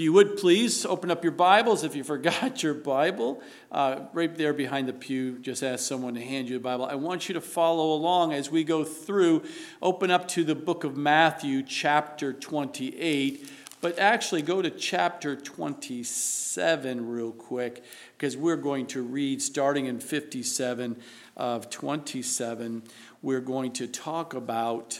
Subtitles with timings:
[0.00, 3.42] If you would please open up your Bibles if you forgot your Bible.
[3.70, 6.86] Uh, right there behind the pew, just ask someone to hand you a Bible.
[6.86, 9.42] I want you to follow along as we go through.
[9.82, 13.46] Open up to the book of Matthew, chapter 28.
[13.82, 17.84] But actually, go to chapter 27 real quick
[18.16, 20.96] because we're going to read starting in 57
[21.36, 22.84] of 27.
[23.20, 24.98] We're going to talk about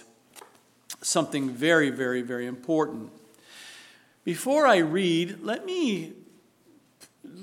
[1.01, 3.13] something very, very, very important.
[4.23, 6.13] Before I read, let me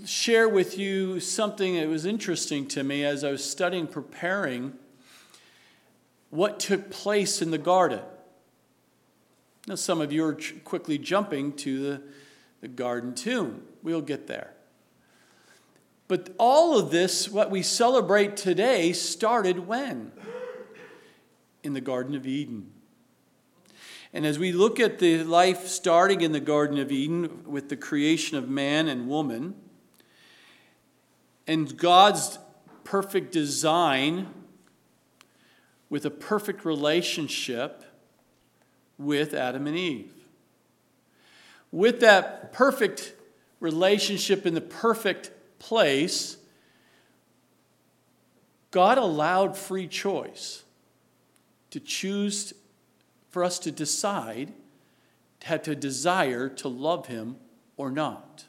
[0.06, 4.74] share with you something that was interesting to me as I was studying, preparing
[6.30, 8.02] what took place in the garden.
[9.68, 12.02] Now, some of you are quickly jumping to the,
[12.62, 13.64] the garden tomb.
[13.82, 14.54] We'll get there.
[16.08, 20.12] But all of this, what we celebrate today, started when?
[21.64, 22.72] In the Garden of Eden.
[24.18, 27.78] And as we look at the life starting in the Garden of Eden with the
[27.78, 29.54] creation of man and woman,
[31.46, 32.40] and God's
[32.84, 34.34] perfect design
[35.92, 37.84] with a perfect relationship
[38.98, 40.12] with Adam and Eve.
[41.72, 43.14] With that perfect
[43.60, 45.30] relationship in the perfect
[45.60, 46.38] place,
[48.72, 50.64] God allowed free choice
[51.70, 52.56] to choose
[53.30, 54.54] for us to decide,
[55.44, 57.38] had to desire to love Him
[57.76, 58.46] or not.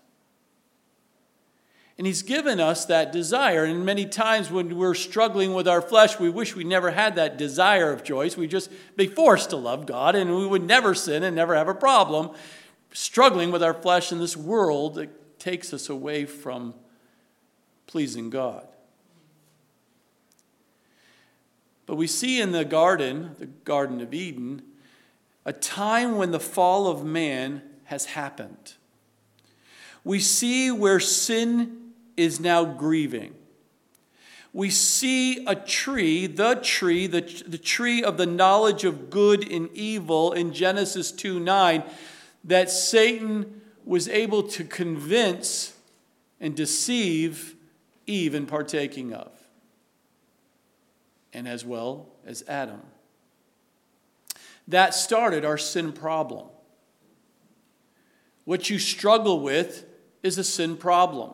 [1.99, 3.65] And He's given us that desire.
[3.65, 7.37] And many times when we're struggling with our flesh, we wish we never had that
[7.37, 8.37] desire of choice.
[8.37, 11.69] We'd just be forced to love God and we would never sin and never have
[11.69, 12.31] a problem.
[12.93, 16.75] Struggling with our flesh in this world that takes us away from
[17.87, 18.67] pleasing God.
[21.87, 24.63] But we see in the garden, the Garden of Eden,
[25.49, 28.75] a time when the fall of man has happened.
[30.05, 33.35] We see where sin is now grieving.
[34.53, 39.71] We see a tree, the tree, the, the tree of the knowledge of good and
[39.73, 41.83] evil in Genesis 2 9,
[42.45, 45.75] that Satan was able to convince
[46.39, 47.55] and deceive
[48.07, 49.33] Eve in partaking of,
[51.33, 52.83] and as well as Adam.
[54.69, 56.47] That started our sin problem.
[58.45, 59.85] What you struggle with
[60.23, 61.33] is a sin problem.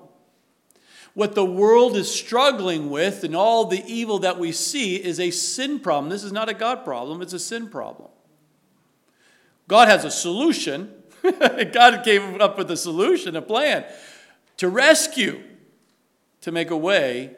[1.15, 5.31] What the world is struggling with and all the evil that we see is a
[5.31, 6.11] sin problem.
[6.11, 8.09] This is not a God problem, it's a sin problem.
[9.69, 10.93] God has a solution.
[11.73, 13.85] God came up with a solution, a plan
[14.59, 15.41] to rescue,
[16.43, 17.35] to make a way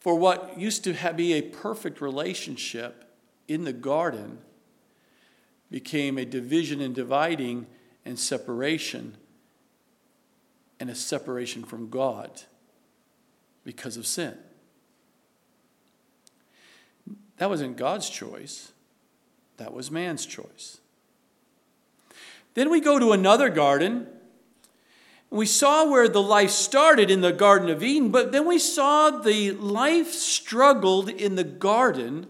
[0.00, 3.04] for what used to be a perfect relationship
[3.46, 4.38] in the garden
[5.70, 7.66] became a division and dividing
[8.04, 9.16] and separation
[10.80, 12.42] and a separation from God
[13.62, 14.36] because of sin.
[17.36, 18.72] That wasn't God's choice,
[19.58, 20.78] that was man's choice.
[22.54, 24.06] Then we go to another garden
[25.30, 29.10] we saw where the life started in the Garden of Eden, but then we saw
[29.10, 32.26] the life struggled in the Garden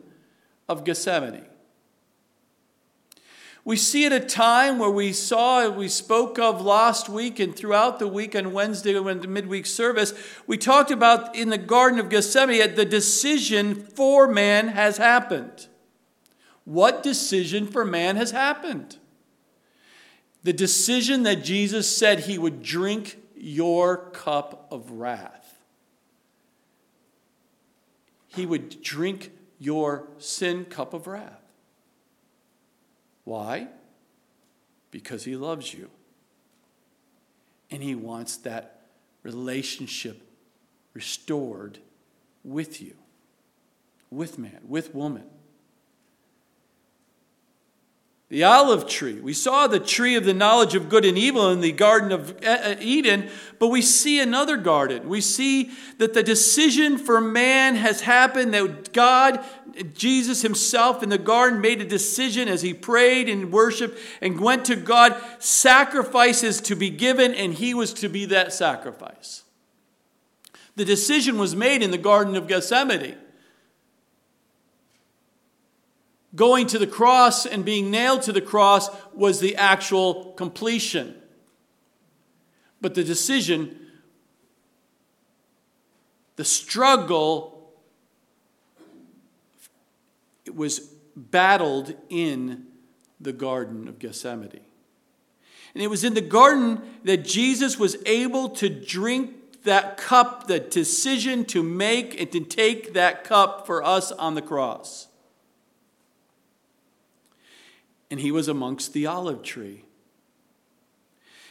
[0.69, 1.47] of Gethsemane.
[3.65, 7.99] We see at a time where we saw, we spoke of last week and throughout
[7.99, 10.13] the week on Wednesday when the midweek service,
[10.47, 15.69] we talked about in the Garden of Gethsemane the decision for man has happened.
[16.65, 18.97] What decision for man has happened?
[20.43, 25.59] The decision that Jesus said he would drink your cup of wrath.
[28.29, 31.43] He would drink your sin cup of wrath.
[33.25, 33.69] Why?
[34.91, 35.91] Because he loves you.
[37.71, 38.83] And he wants that
[39.23, 40.23] relationship
[40.95, 41.79] restored
[42.43, 42.95] with you,
[44.11, 45.25] with man, with woman
[48.31, 49.21] the olive tree.
[49.21, 52.39] We saw the tree of the knowledge of good and evil in the Garden of
[52.47, 53.29] uh, Eden,
[53.59, 55.09] but we see another garden.
[55.09, 59.45] We see that the decision for man has happened, that God,
[59.95, 64.65] Jesus himself in the garden, made a decision as he prayed and worshiped and went
[64.67, 69.43] to God, sacrifices to be given, and he was to be that sacrifice.
[70.77, 73.17] The decision was made in the Garden of Gethsemane
[76.35, 81.15] going to the cross and being nailed to the cross was the actual completion.
[82.81, 83.79] But the decision,
[86.37, 87.73] the struggle,
[90.45, 90.81] it was
[91.17, 92.67] battled in
[93.21, 94.61] the Garden of Gethsemane.
[95.75, 100.59] And it was in the garden that Jesus was able to drink that cup, the
[100.59, 105.09] decision to make and to take that cup for us on the cross.
[108.11, 109.85] And he was amongst the olive tree.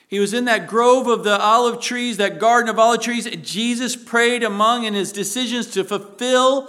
[0.08, 3.28] He was in that grove of the olive trees, that garden of olive trees.
[3.44, 6.68] Jesus prayed among in his decisions to fulfill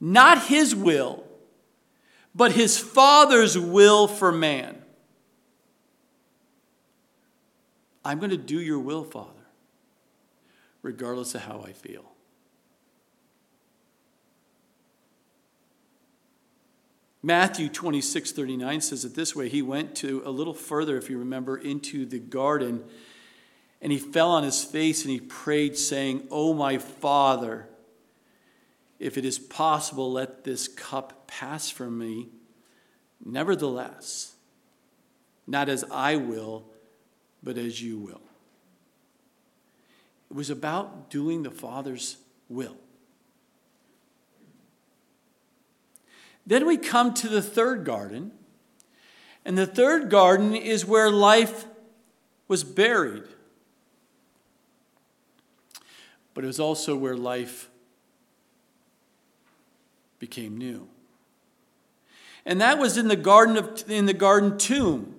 [0.00, 1.24] not his will,
[2.34, 4.76] but his Father's will for man.
[8.04, 9.28] I'm going to do your will, Father,
[10.82, 12.12] regardless of how I feel.
[17.22, 21.18] Matthew 26, 39 says it this way He went to a little further, if you
[21.18, 22.84] remember, into the garden,
[23.80, 27.68] and he fell on his face and he prayed, saying, Oh, my Father,
[28.98, 32.28] if it is possible, let this cup pass from me.
[33.24, 34.34] Nevertheless,
[35.46, 36.64] not as I will,
[37.42, 38.20] but as you will.
[40.30, 42.18] It was about doing the Father's
[42.48, 42.76] will.
[46.48, 48.32] Then we come to the third garden.
[49.44, 51.66] And the third garden is where life
[52.48, 53.24] was buried.
[56.32, 57.68] But it was also where life
[60.18, 60.88] became new.
[62.46, 65.16] And that was in the garden of in the garden tomb.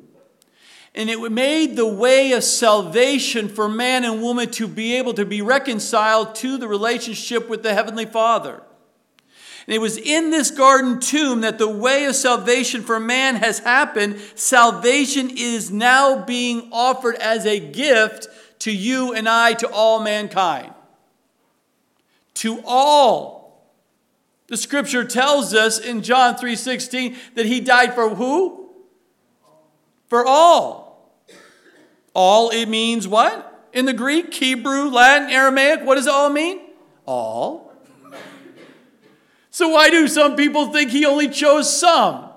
[0.96, 5.26] And it made the way of salvation for man and woman to be able to
[5.26, 8.64] be reconciled to the relationship with the Heavenly Father.
[9.70, 13.60] And it was in this garden tomb that the way of salvation for man has
[13.60, 14.20] happened.
[14.34, 18.30] Salvation is now being offered as a gift
[18.62, 20.74] to you and I, to all mankind.
[22.34, 23.70] To all.
[24.48, 28.72] The scripture tells us in John 3:16 that he died for who?
[30.08, 31.14] For all.
[32.16, 33.70] All it means what?
[33.72, 36.60] In the Greek, Hebrew, Latin, Aramaic, what does it all mean?
[37.06, 37.69] All.
[39.60, 42.30] So, why do some people think he only chose some?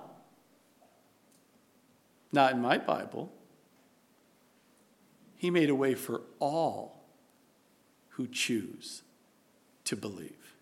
[2.33, 3.33] Not in my Bible.
[5.37, 7.05] He made a way for all
[8.09, 9.05] who choose
[9.85, 10.57] to believe.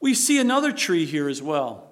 [0.00, 1.90] We see another tree here as well.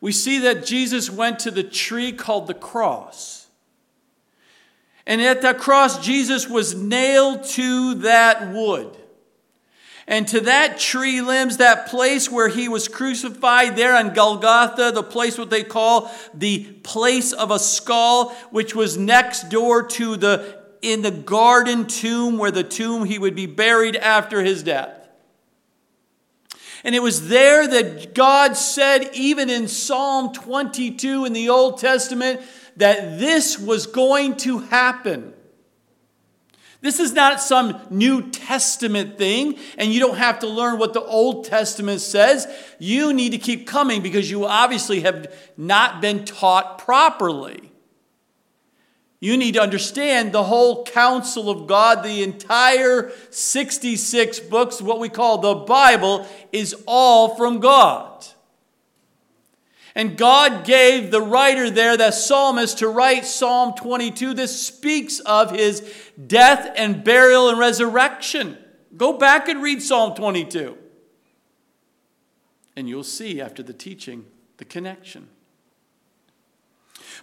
[0.00, 3.48] We see that Jesus went to the tree called the cross.
[5.04, 8.96] And at that cross, Jesus was nailed to that wood.
[10.08, 15.02] And to that tree limbs, that place where he was crucified there on Golgotha, the
[15.02, 20.64] place what they call the place of a skull, which was next door to the
[20.82, 25.08] in the garden tomb where the tomb he would be buried after his death.
[26.84, 32.40] And it was there that God said, even in Psalm 22 in the Old Testament,
[32.76, 35.34] that this was going to happen.
[36.80, 41.02] This is not some New Testament thing, and you don't have to learn what the
[41.02, 42.46] Old Testament says.
[42.78, 47.72] You need to keep coming because you obviously have not been taught properly.
[49.18, 55.08] You need to understand the whole counsel of God, the entire 66 books, what we
[55.08, 58.26] call the Bible, is all from God.
[59.96, 64.34] And God gave the writer there, that psalmist, to write Psalm 22.
[64.34, 65.90] This speaks of his
[66.26, 68.58] death and burial and resurrection.
[68.94, 70.76] Go back and read Psalm 22.
[72.76, 74.26] And you'll see after the teaching
[74.58, 75.28] the connection.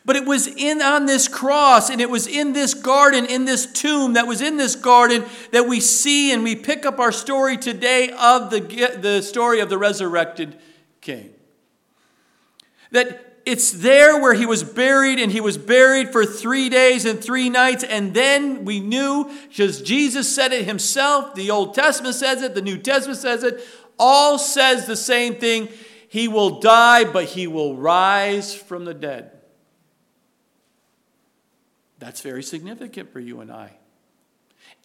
[0.04, 3.72] But it was in on this cross and it was in this garden, in this
[3.72, 7.56] tomb that was in this garden that we see and we pick up our story
[7.56, 8.62] today of the,
[9.00, 10.58] the story of the resurrected
[11.02, 11.36] king.
[12.94, 17.22] That it's there where he was buried, and he was buried for three days and
[17.22, 17.84] three nights.
[17.84, 22.62] And then we knew, because Jesus said it himself, the Old Testament says it, the
[22.62, 23.62] New Testament says it,
[24.00, 25.68] all says the same thing.
[26.08, 29.32] He will die, but he will rise from the dead.
[32.00, 33.78] That's very significant for you and I.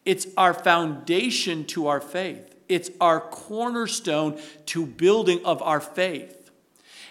[0.04, 2.54] It's our foundation to our faith.
[2.68, 6.37] It's our cornerstone to building of our faith.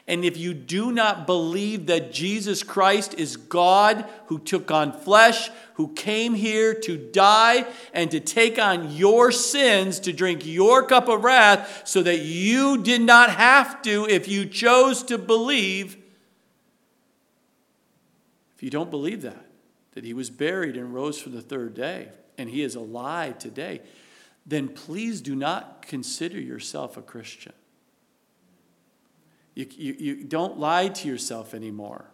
[0.07, 5.49] And if you do not believe that Jesus Christ is God who took on flesh,
[5.73, 11.09] who came here to die and to take on your sins, to drink your cup
[11.09, 15.97] of wrath, so that you did not have to if you chose to believe,
[18.55, 19.45] if you don't believe that,
[19.91, 23.81] that he was buried and rose for the third day, and he is alive today,
[24.45, 27.51] then please do not consider yourself a Christian.
[29.57, 32.05] You, you, you don't lie to yourself anymore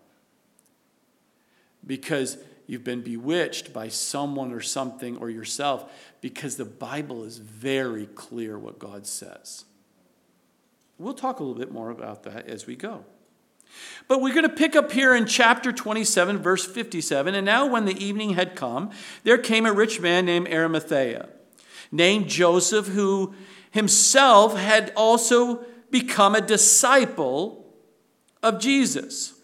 [1.85, 8.05] because you've been bewitched by someone or something or yourself because the Bible is very
[8.05, 9.65] clear what God says.
[10.97, 13.03] We'll talk a little bit more about that as we go.
[14.07, 17.35] But we're going to pick up here in chapter 27, verse 57.
[17.35, 18.91] And now, when the evening had come,
[19.25, 21.27] there came a rich man named Arimathea,
[21.91, 23.33] named Joseph, who
[23.71, 27.71] himself had also become a disciple
[28.41, 29.35] of Jesus.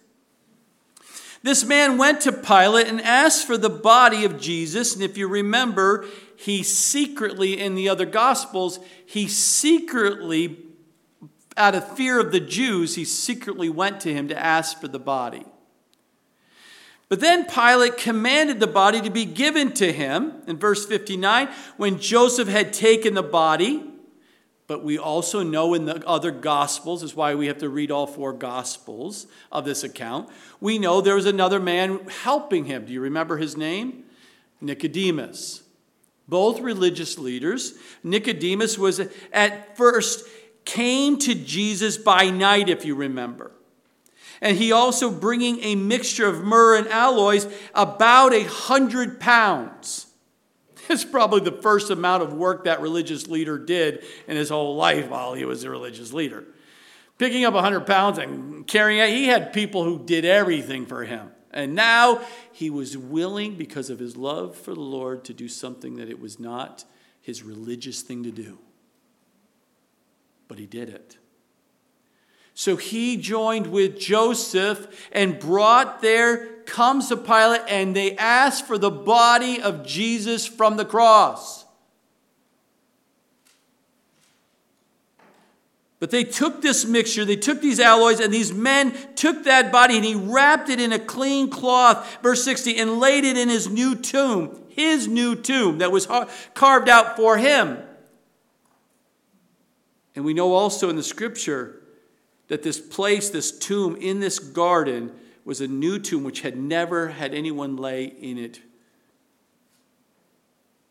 [1.43, 4.95] This man went to Pilate and asked for the body of Jesus.
[4.95, 10.57] And if you remember, he secretly, in the other Gospels, he secretly,
[11.55, 14.99] out of fear of the Jews, he secretly went to him to ask for the
[14.99, 15.45] body.
[17.09, 20.41] But then Pilate commanded the body to be given to him.
[20.47, 23.88] In verse 59, when Joseph had taken the body,
[24.69, 28.05] but we also know in the other Gospels, is why we have to read all
[28.05, 30.29] four Gospels of this account.
[30.61, 32.85] We know there was another man helping him.
[32.85, 34.03] Do you remember his name?
[34.61, 35.63] Nicodemus.
[36.27, 37.79] Both religious leaders.
[38.03, 39.01] Nicodemus was
[39.33, 40.27] at first
[40.65, 43.51] came to Jesus by night, if you remember.
[44.39, 50.05] And he also bringing a mixture of myrrh and aloes, about a hundred pounds.
[50.89, 55.10] It's probably the first amount of work that religious leader did in his whole life
[55.10, 56.46] while he was a religious leader.
[57.17, 61.31] Picking up 100 pounds and carrying it, he had people who did everything for him.
[61.51, 65.96] And now he was willing, because of his love for the Lord, to do something
[65.96, 66.86] that it was not
[67.22, 68.60] his religious thing to do.
[70.48, 71.17] But he did it.
[72.59, 78.77] So he joined with Joseph and brought there, comes to Pilate, and they asked for
[78.77, 81.63] the body of Jesus from the cross.
[86.01, 89.95] But they took this mixture, they took these aloes, and these men took that body
[89.95, 93.69] and he wrapped it in a clean cloth, verse 60, and laid it in his
[93.69, 96.09] new tomb, his new tomb that was
[96.55, 97.77] carved out for him.
[100.13, 101.78] And we know also in the scripture
[102.49, 105.11] that this place, this tomb in this garden,
[105.45, 108.59] was a new tomb which had never had anyone lay in it.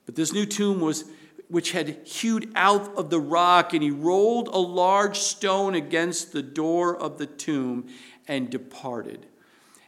[0.07, 1.05] But this new tomb was
[1.49, 6.43] which had hewed out of the rock, and he rolled a large stone against the
[6.43, 7.87] door of the tomb
[8.27, 9.27] and departed.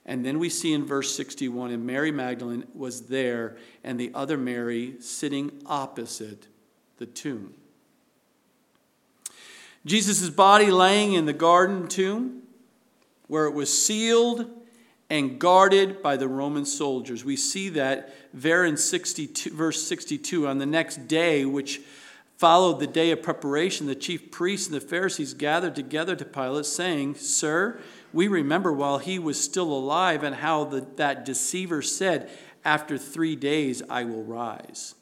[0.07, 4.39] And then we see in verse 61 and Mary Magdalene was there, and the other
[4.39, 6.49] Mary sitting opposite
[6.97, 7.55] the tomb.
[9.87, 12.43] Jesus' body laying in the garden tomb
[13.29, 14.51] where it was sealed
[15.09, 17.25] and guarded by the Roman soldiers.
[17.25, 20.47] We see that there in 62, verse 62.
[20.47, 21.81] On the next day, which
[22.37, 26.67] followed the day of preparation, the chief priests and the Pharisees gathered together to Pilate,
[26.67, 27.81] saying, Sir,
[28.13, 32.31] we remember while he was still alive and how the, that deceiver said,
[32.65, 34.95] After three days I will rise.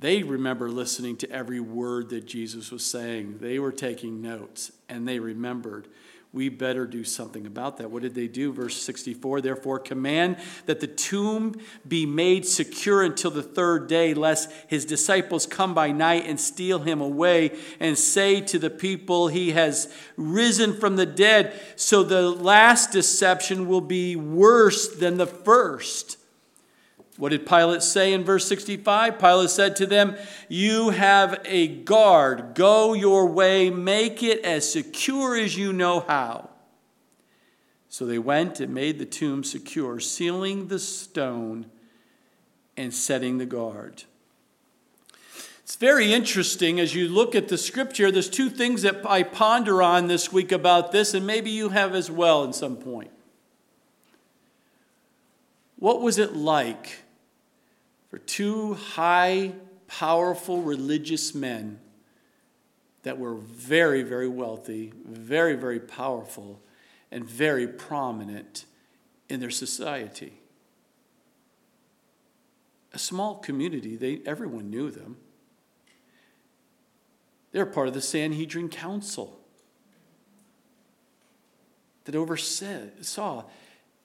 [0.00, 3.36] They remember listening to every word that Jesus was saying.
[3.40, 5.88] They were taking notes and they remembered.
[6.32, 7.90] We better do something about that.
[7.90, 8.50] What did they do?
[8.50, 14.50] Verse 64 Therefore, command that the tomb be made secure until the third day, lest
[14.68, 19.50] his disciples come by night and steal him away and say to the people, He
[19.50, 21.60] has risen from the dead.
[21.76, 26.16] So the last deception will be worse than the first.
[27.20, 29.18] What did Pilate say in verse 65?
[29.18, 30.16] Pilate said to them,
[30.48, 32.54] You have a guard.
[32.54, 36.48] Go your way, make it as secure as you know how.
[37.90, 41.66] So they went and made the tomb secure, sealing the stone
[42.74, 44.04] and setting the guard.
[45.62, 48.10] It's very interesting as you look at the scripture.
[48.10, 51.94] There's two things that I ponder on this week about this, and maybe you have
[51.94, 53.10] as well at some point.
[55.76, 57.04] What was it like
[58.10, 59.52] for two high,
[59.86, 61.78] powerful religious men
[63.04, 66.60] that were very, very wealthy, very, very powerful,
[67.10, 68.66] and very prominent
[69.28, 70.34] in their society.
[72.92, 75.16] A small community, they, everyone knew them.
[77.52, 79.38] They're part of the Sanhedrin Council
[82.04, 83.44] that oversaw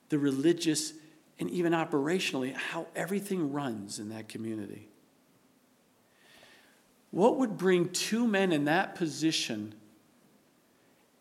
[0.09, 0.93] the religious
[1.39, 4.87] and even operationally, how everything runs in that community.
[7.11, 9.75] What would bring two men in that position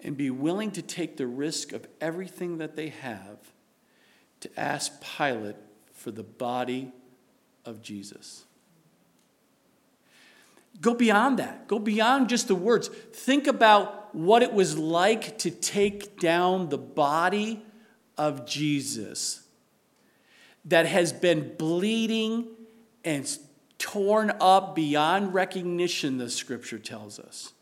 [0.00, 3.38] and be willing to take the risk of everything that they have
[4.40, 5.56] to ask Pilate
[5.92, 6.92] for the body
[7.64, 8.44] of Jesus?
[10.80, 11.68] Go beyond that.
[11.68, 12.88] Go beyond just the words.
[12.88, 17.62] Think about what it was like to take down the body
[18.18, 19.43] of Jesus
[20.66, 22.46] that has been bleeding
[23.04, 23.38] and
[23.78, 27.52] torn up beyond recognition, the scripture tells us.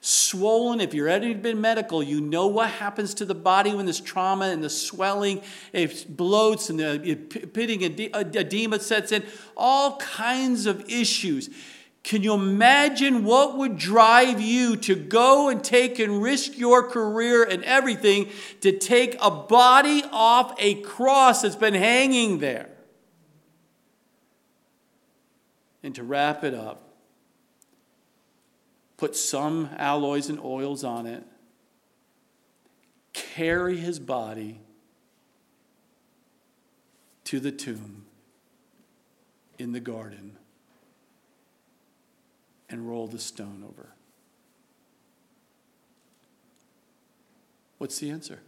[0.00, 4.00] Swollen, if you're ever been medical, you know what happens to the body when this
[4.00, 5.40] trauma and the swelling,
[5.72, 7.16] it bloats and the
[7.54, 9.24] pitting edema sets in,
[9.56, 11.48] all kinds of issues.
[12.04, 17.42] Can you imagine what would drive you to go and take and risk your career
[17.42, 18.28] and everything
[18.60, 22.68] to take a body off a cross that's been hanging there?
[25.82, 26.92] And to wrap it up,
[28.98, 31.24] put some aloes and oils on it,
[33.14, 34.60] carry his body
[37.24, 38.04] to the tomb
[39.58, 40.36] in the garden
[42.74, 43.90] and roll the stone over.
[47.78, 48.40] What's the answer?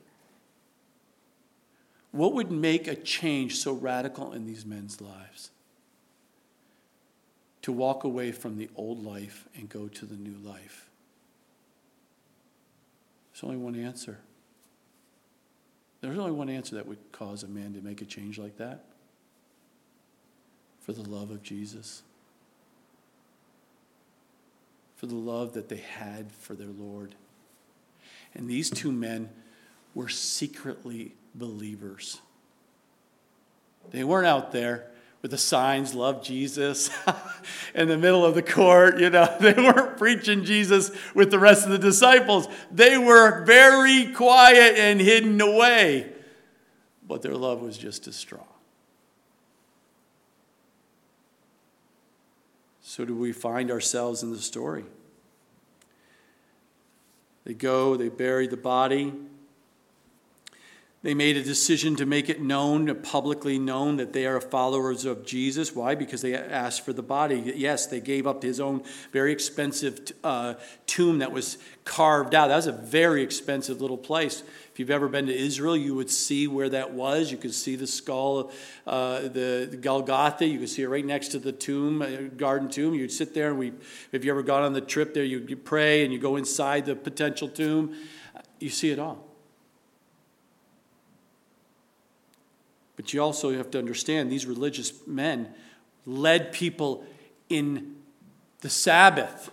[2.10, 5.50] What would make a change so radical in these men's lives?
[7.62, 10.88] To walk away from the old life and go to the new life.
[13.32, 14.18] There's only one answer.
[16.00, 18.84] There's only one answer that would cause a man to make a change like that
[20.80, 22.02] for the love of Jesus
[24.96, 27.14] for the love that they had for their Lord.
[28.34, 29.30] And these two men
[29.94, 32.20] were secretly believers.
[33.90, 34.90] They weren't out there
[35.22, 36.90] with the signs, love Jesus,
[37.74, 38.98] in the middle of the court.
[38.98, 42.48] You know, they weren't preaching Jesus with the rest of the disciples.
[42.70, 46.12] They were very quiet and hidden away.
[47.06, 48.46] But their love was just as strong.
[52.96, 54.82] So do we find ourselves in the story?
[57.44, 59.12] They go, they bury the body.
[61.06, 65.24] They made a decision to make it known, publicly known, that they are followers of
[65.24, 65.72] Jesus.
[65.72, 65.94] Why?
[65.94, 67.52] Because they asked for the body.
[67.54, 70.54] Yes, they gave up his own very expensive uh,
[70.88, 72.48] tomb that was carved out.
[72.48, 74.42] That was a very expensive little place.
[74.72, 77.30] If you've ever been to Israel, you would see where that was.
[77.30, 78.50] You could see the skull,
[78.84, 80.44] uh, the, Golgotha.
[80.44, 82.94] You could see it right next to the tomb, uh, garden tomb.
[82.94, 83.72] You'd sit there, and we,
[84.10, 86.84] if you ever gone on the trip there, you, you pray and you go inside
[86.84, 87.94] the potential tomb.
[88.58, 89.25] You see it all.
[92.96, 95.54] But you also have to understand these religious men
[96.06, 97.04] led people
[97.48, 97.96] in
[98.60, 99.50] the Sabbath.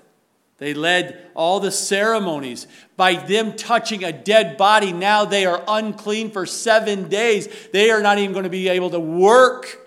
[0.59, 2.67] They led all the ceremonies.
[2.95, 7.49] By them touching a dead body, now they are unclean for seven days.
[7.73, 9.79] They are not even going to be able to work.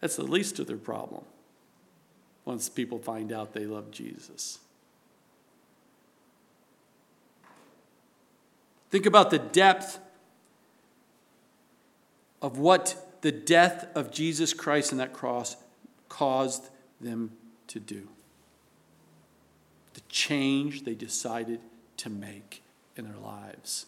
[0.00, 1.24] That's the least of their problem
[2.44, 4.58] once people find out they love Jesus.
[8.90, 10.00] Think about the depth
[12.40, 15.56] of what the death of Jesus Christ on that cross
[16.08, 16.68] caused
[17.00, 17.32] them
[17.68, 18.08] to do,
[19.94, 21.60] the change they decided
[21.98, 22.62] to make
[22.96, 23.86] in their lives.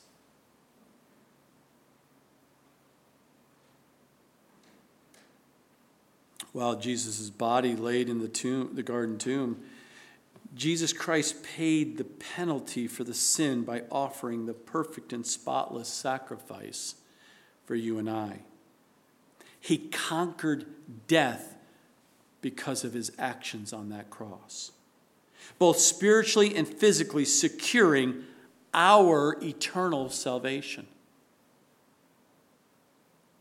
[6.53, 9.63] While Jesus' body laid in the tomb, the garden tomb,
[10.53, 16.97] Jesus Christ paid the penalty for the sin by offering the perfect and spotless sacrifice
[17.71, 18.41] for you and I.
[19.61, 20.67] He conquered
[21.07, 21.55] death
[22.41, 24.73] because of his actions on that cross,
[25.57, 28.25] both spiritually and physically securing
[28.75, 30.89] our eternal salvation.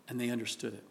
[0.07, 0.83] And they understood it.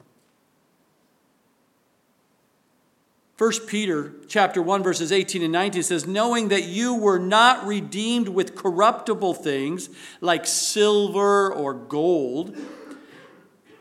[3.37, 8.27] 1 Peter chapter 1 verses 18 and 19 says knowing that you were not redeemed
[8.27, 12.57] with corruptible things like silver or gold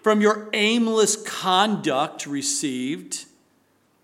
[0.08, 3.26] from your aimless conduct received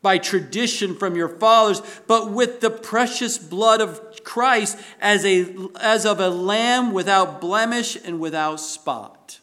[0.01, 6.05] by tradition from your fathers, but with the precious blood of Christ as, a, as
[6.05, 9.39] of a lamb without blemish and without spot.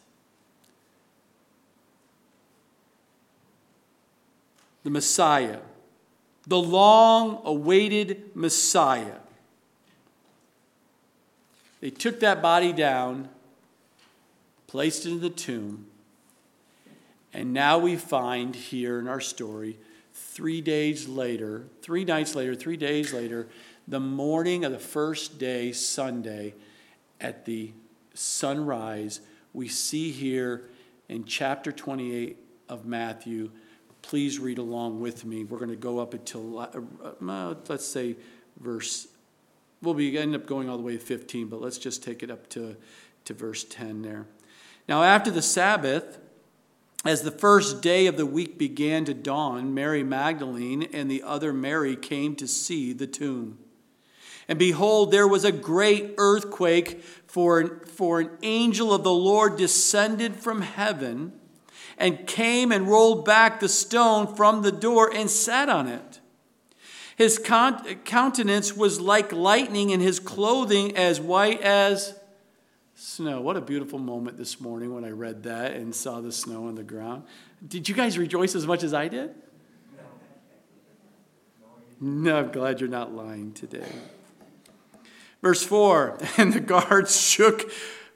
[4.83, 5.61] The Messiah,
[6.45, 9.17] the long awaited Messiah.
[11.79, 13.29] They took that body down,
[14.67, 15.87] placed it in the tomb,
[17.33, 19.79] and now we find here in our story
[20.13, 23.47] three days later, three nights later, three days later,
[23.87, 26.53] the morning of the first day, Sunday,
[27.19, 27.71] at the
[28.13, 29.21] sunrise,
[29.53, 30.69] we see here
[31.09, 32.37] in chapter 28
[32.69, 33.51] of Matthew
[34.01, 35.43] please read along with me.
[35.43, 36.69] We're going to go up until, uh,
[37.27, 38.15] uh, let's say,
[38.59, 39.07] verse,
[39.81, 42.31] we'll be end up going all the way to 15, but let's just take it
[42.31, 42.75] up to,
[43.25, 44.25] to verse 10 there.
[44.87, 46.17] Now, after the Sabbath,
[47.03, 51.51] as the first day of the week began to dawn, Mary Magdalene and the other
[51.51, 53.57] Mary came to see the tomb.
[54.47, 60.35] And behold, there was a great earthquake, for, for an angel of the Lord descended
[60.35, 61.31] from heaven
[61.97, 66.19] and came and rolled back the stone from the door and sat on it.
[67.15, 72.19] His countenance was like lightning, and his clothing as white as
[73.01, 73.41] snow.
[73.41, 76.75] What a beautiful moment this morning when I read that and saw the snow on
[76.75, 77.23] the ground.
[77.67, 79.33] Did you guys rejoice as much as I did?
[81.99, 83.91] No, I'm glad you're not lying today.
[85.41, 87.71] Verse 4 And the guards shook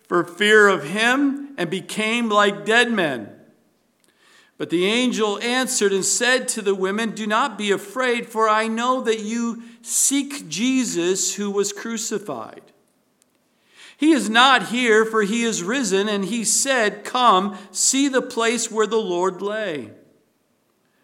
[0.07, 3.31] for fear of him and became like dead men.
[4.59, 8.67] But the angel answered and said to the women, Do not be afraid, for I
[8.67, 12.61] know that you seek Jesus who was crucified.
[13.97, 18.69] He is not here, for he is risen, and he said, Come, see the place
[18.69, 19.91] where the Lord lay.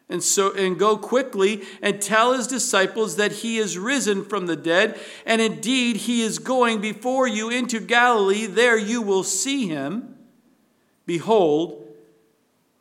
[0.10, 4.58] And so and go quickly and tell his disciples that he is risen from the
[4.58, 10.16] dead, and indeed he is going before you into Galilee, there you will see him.
[11.06, 11.88] Behold,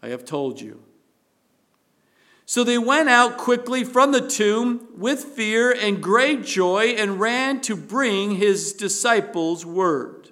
[0.02, 0.82] I have told you.
[2.50, 7.60] So they went out quickly from the tomb with fear and great joy and ran
[7.60, 10.30] to bring his disciples word.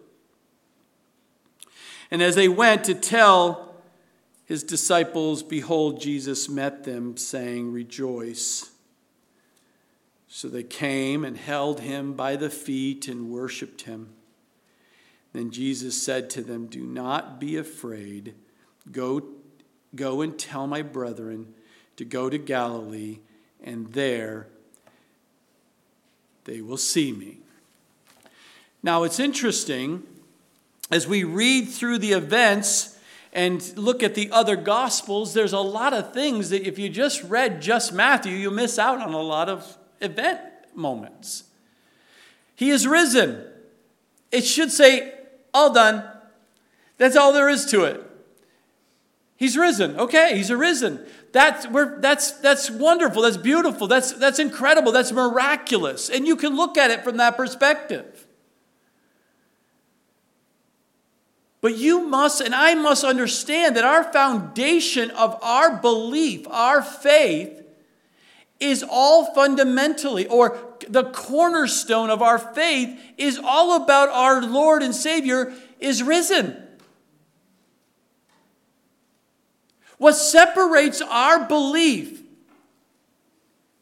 [2.11, 3.77] And as they went to tell
[4.47, 8.69] his disciples, behold, Jesus met them, saying, Rejoice.
[10.27, 14.09] So they came and held him by the feet and worshiped him.
[15.33, 18.35] Then Jesus said to them, Do not be afraid.
[18.91, 19.23] Go
[19.95, 21.55] Go and tell my brethren
[21.99, 23.19] to go to Galilee,
[23.63, 24.47] and there
[26.45, 27.39] they will see me.
[28.83, 30.05] Now, it's interesting
[30.91, 32.99] as we read through the events
[33.33, 37.23] and look at the other gospels, there's a lot of things that if you just
[37.25, 40.41] read just Matthew, you miss out on a lot of event
[40.75, 41.45] moments.
[42.55, 43.45] He is risen.
[44.31, 45.13] It should say,
[45.53, 46.05] all done.
[46.97, 48.05] That's all there is to it.
[49.37, 49.99] He's risen.
[49.99, 51.05] Okay, he's arisen.
[51.33, 51.67] That's,
[52.01, 53.23] that's, that's wonderful.
[53.23, 53.87] That's beautiful.
[53.87, 54.93] That's, that's incredible.
[54.93, 56.09] That's miraculous.
[56.09, 58.27] And you can look at it from that perspective.
[61.61, 67.63] But you must, and I must understand that our foundation of our belief, our faith,
[68.61, 74.95] is all fundamentally, or the cornerstone of our faith is all about our Lord and
[74.95, 76.68] Savior is risen.
[79.99, 82.23] What separates our belief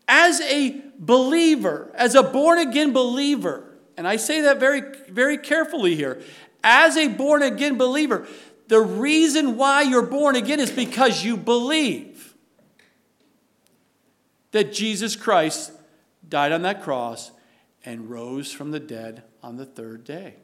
[0.08, 3.64] as a believer, as a born again believer,
[3.96, 6.22] and I say that very, very carefully here,
[6.64, 8.26] as a born again believer,
[8.68, 12.34] the reason why you're born again is because you believe
[14.52, 15.72] that Jesus Christ
[16.28, 17.30] died on that cross
[17.84, 20.34] and rose from the dead on the third day.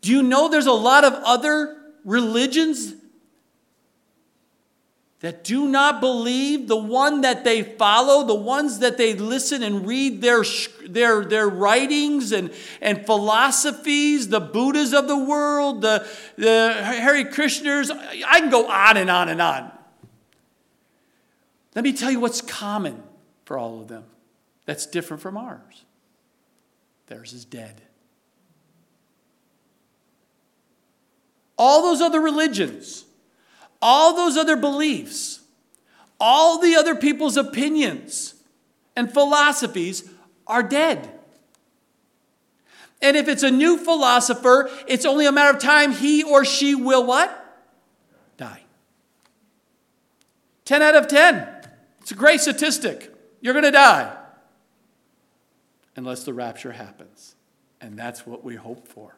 [0.00, 2.94] Do you know there's a lot of other religions
[5.20, 9.86] that do not believe, the one that they follow, the ones that they listen and
[9.86, 10.44] read their,
[10.86, 17.90] their, their writings and, and philosophies, the Buddhas of the world, the, the Hare Krishnas,
[17.90, 19.72] I can go on and on and on.
[21.74, 23.02] Let me tell you what's common
[23.44, 24.04] for all of them
[24.66, 25.84] that's different from ours.
[27.08, 27.80] Theirs is dead.
[31.56, 33.04] All those other religions,
[33.80, 35.40] all those other beliefs,
[36.20, 38.34] all the other people's opinions
[38.96, 40.08] and philosophies
[40.46, 41.12] are dead.
[43.00, 46.74] And if it's a new philosopher, it's only a matter of time he or she
[46.74, 47.44] will what?
[48.36, 48.62] Die.
[50.64, 51.46] 10 out of 10.
[52.00, 53.14] It's a great statistic.
[53.40, 54.16] You're going to die
[55.94, 57.36] unless the rapture happens.
[57.80, 59.17] And that's what we hope for.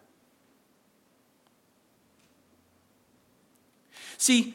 [4.21, 4.53] See,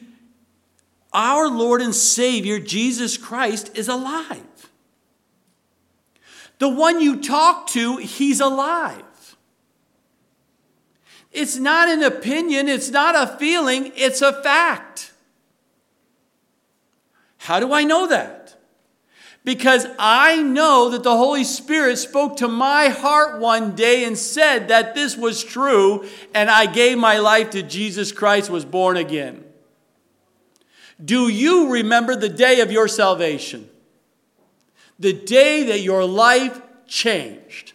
[1.12, 4.70] our Lord and Savior, Jesus Christ, is alive.
[6.58, 9.02] The one you talk to, he's alive.
[11.32, 15.12] It's not an opinion, it's not a feeling, it's a fact.
[17.38, 18.56] How do I know that?
[19.42, 24.68] Because I know that the Holy Spirit spoke to my heart one day and said
[24.68, 29.42] that this was true, and I gave my life to Jesus Christ, was born again.
[31.04, 33.68] Do you remember the day of your salvation?
[34.98, 37.72] The day that your life changed.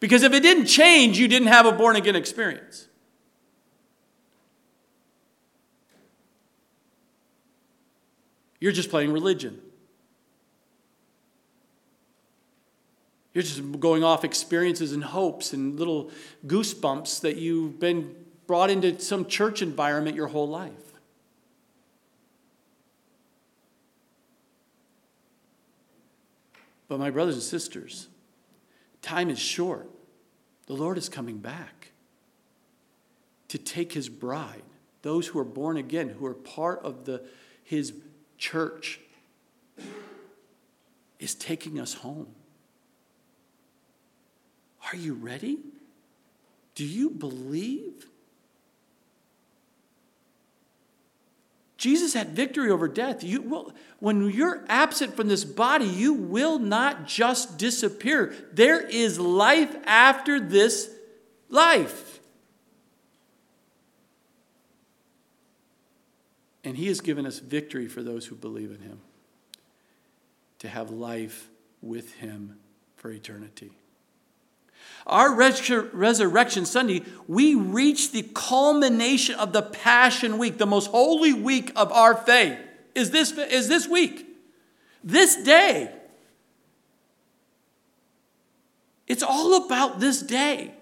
[0.00, 2.88] Because if it didn't change, you didn't have a born again experience.
[8.60, 9.60] You're just playing religion.
[13.34, 16.10] You're just going off experiences and hopes and little
[16.46, 18.14] goosebumps that you've been
[18.46, 20.72] brought into some church environment your whole life.
[26.92, 28.08] But, my brothers and sisters,
[29.00, 29.88] time is short.
[30.66, 31.92] The Lord is coming back
[33.48, 34.60] to take his bride,
[35.00, 37.22] those who are born again, who are part of the,
[37.64, 37.94] his
[38.36, 39.00] church,
[41.18, 42.26] is taking us home.
[44.92, 45.60] Are you ready?
[46.74, 48.06] Do you believe?
[51.82, 53.24] Jesus had victory over death.
[53.24, 58.32] You will, when you're absent from this body, you will not just disappear.
[58.52, 60.88] There is life after this
[61.48, 62.20] life.
[66.62, 69.00] And He has given us victory for those who believe in Him
[70.60, 71.48] to have life
[71.80, 72.60] with Him
[72.94, 73.72] for eternity.
[75.06, 81.72] Our Resurrection Sunday, we reach the culmination of the Passion Week, the most holy week
[81.74, 82.58] of our faith.
[82.94, 84.26] Is this, is this week?
[85.02, 85.92] This day.
[89.08, 90.72] It's all about this day.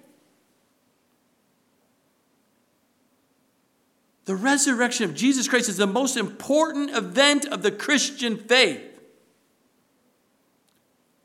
[4.26, 8.80] The resurrection of Jesus Christ is the most important event of the Christian faith.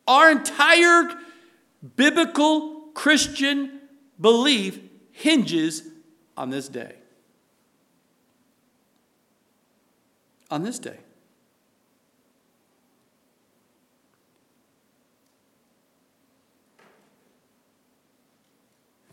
[0.08, 1.12] Our entire
[1.96, 3.82] biblical Christian
[4.20, 4.80] belief
[5.12, 5.84] hinges
[6.36, 6.96] on this day.
[10.50, 10.98] On this day.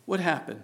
[0.07, 0.63] What happened?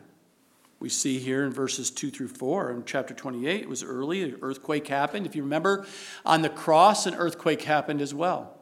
[0.80, 4.38] We see here in verses 2 through 4 in chapter 28, it was early, an
[4.42, 5.26] earthquake happened.
[5.26, 5.86] If you remember,
[6.24, 8.56] on the cross, an earthquake happened as well.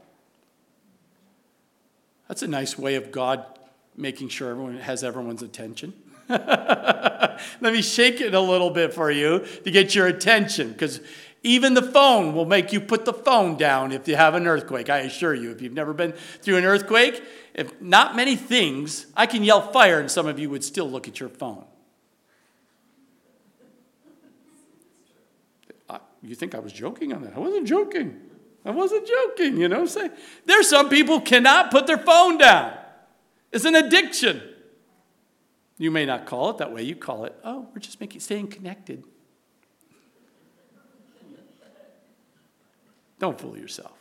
[2.28, 3.55] That's a nice way of God
[3.96, 5.92] making sure everyone has everyone's attention.
[6.28, 11.00] Let me shake it a little bit for you to get your attention because
[11.42, 14.90] even the phone will make you put the phone down if you have an earthquake.
[14.90, 17.22] I assure you, if you've never been through an earthquake,
[17.54, 21.06] if not many things, I can yell fire and some of you would still look
[21.06, 21.64] at your phone.
[26.26, 27.34] You think I was joking on that?
[27.36, 28.20] I wasn't joking.
[28.64, 29.86] I wasn't joking, you know.
[29.86, 30.10] Say,
[30.44, 32.76] there's some people cannot put their phone down.
[33.52, 34.42] It's an addiction.
[35.78, 36.82] You may not call it that way.
[36.82, 39.04] You call it, oh, we're just making staying connected.
[43.18, 43.92] Don't fool yourself.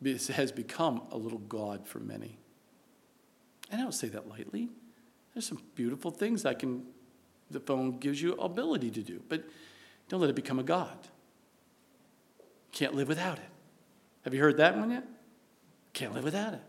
[0.00, 2.36] This has become a little God for many.
[3.70, 4.68] And I don't say that lightly.
[5.32, 6.84] There's some beautiful things I can,
[7.50, 9.44] the phone gives you ability to do, but
[10.08, 10.96] don't let it become a God.
[12.72, 13.48] Can't live without it.
[14.24, 15.04] Have you heard that one yet?
[15.92, 16.62] Can't live without it.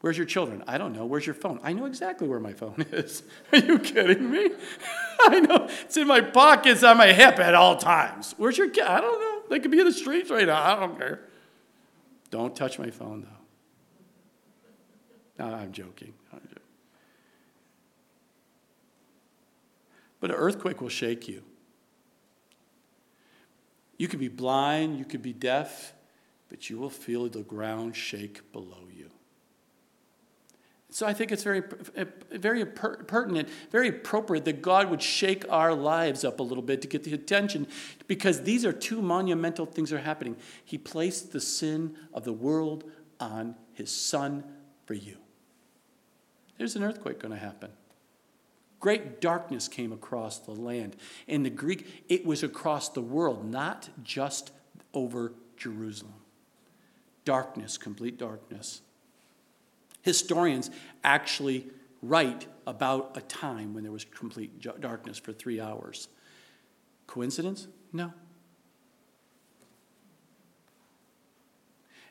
[0.00, 0.64] Where's your children?
[0.66, 1.06] I don't know.
[1.06, 1.60] Where's your phone?
[1.62, 3.22] I know exactly where my phone is.
[3.52, 4.50] Are you kidding me?
[5.20, 5.68] I know.
[5.82, 8.34] It's in my pockets on my hip at all times.
[8.36, 8.82] Where's your kid?
[8.82, 9.42] I don't know.
[9.48, 10.60] They could be in the streets right now.
[10.60, 11.20] I don't care.
[12.30, 13.28] Don't touch my phone,
[15.38, 15.46] though.
[15.46, 16.14] No, I'm joking.
[16.32, 16.58] I'm joking.
[20.18, 21.42] But an earthquake will shake you.
[23.98, 25.94] You could be blind, you could be deaf,
[26.52, 29.08] but you will feel the ground shake below you.
[30.90, 31.62] So I think it's very,
[32.30, 36.88] very pertinent, very appropriate that God would shake our lives up a little bit to
[36.88, 37.66] get the attention
[38.06, 40.36] because these are two monumental things that are happening.
[40.62, 42.84] He placed the sin of the world
[43.18, 44.44] on his son
[44.84, 45.16] for you.
[46.58, 47.70] There's an earthquake going to happen.
[48.78, 50.96] Great darkness came across the land.
[51.26, 54.52] In the Greek, it was across the world, not just
[54.92, 56.21] over Jerusalem
[57.24, 58.82] darkness, complete darkness.
[60.02, 60.70] Historians
[61.04, 61.66] actually
[62.02, 66.08] write about a time when there was complete darkness for three hours.
[67.06, 67.68] Coincidence?
[67.92, 68.12] No.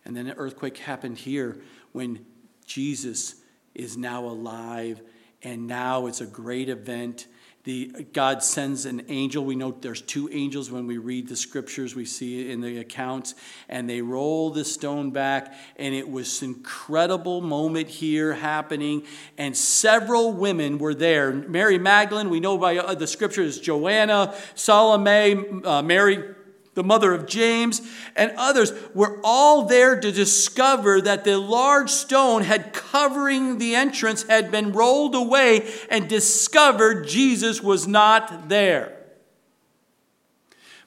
[0.06, 2.26] And then an earthquake happened here when
[2.65, 3.36] Jesus
[3.76, 5.02] is now alive,
[5.43, 7.28] and now it's a great event.
[7.63, 9.45] The God sends an angel.
[9.45, 13.36] We know there's two angels when we read the scriptures, we see in the accounts,
[13.69, 19.04] and they roll the stone back, and it was an incredible moment here happening.
[19.38, 21.32] And several women were there.
[21.32, 26.36] Mary Magdalene, we know by uh, the scriptures, Joanna, Salome, uh, Mary
[26.73, 27.81] the mother of James,
[28.15, 34.23] and others were all there to discover that the large stone had covering the entrance
[34.23, 38.97] had been rolled away and discovered Jesus was not there.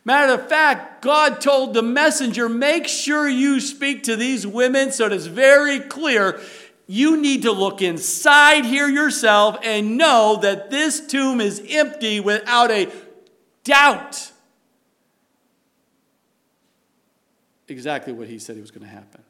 [0.06, 5.06] Matter of fact, God told the messenger, make sure you speak to these women so
[5.06, 6.40] it is very clear.
[6.86, 12.70] You need to look inside here yourself and know that this tomb is empty without
[12.70, 12.92] a
[13.64, 14.32] doubt.
[17.68, 19.22] Exactly what he said he was going to happen.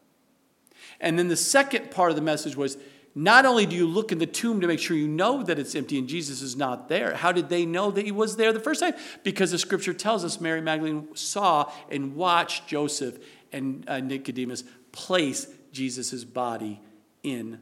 [1.01, 2.77] And then the second part of the message was
[3.15, 5.75] not only do you look in the tomb to make sure you know that it's
[5.75, 8.61] empty and Jesus is not there, how did they know that he was there the
[8.61, 8.95] first time?
[9.23, 13.19] Because the scripture tells us Mary Magdalene saw and watched Joseph
[13.53, 16.81] and uh, Nicodemus place Jesus' body
[17.23, 17.61] in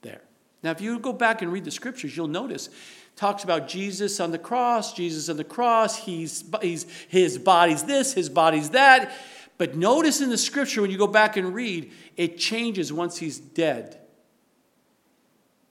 [0.00, 0.22] there.
[0.62, 2.70] Now, if you go back and read the scriptures, you'll notice
[3.16, 8.12] talks about Jesus on the cross, Jesus on the cross, he's, he's, his body's this,
[8.12, 9.12] his body's that.
[9.56, 13.38] But notice in the scripture, when you go back and read, it changes once he's
[13.38, 13.98] dead.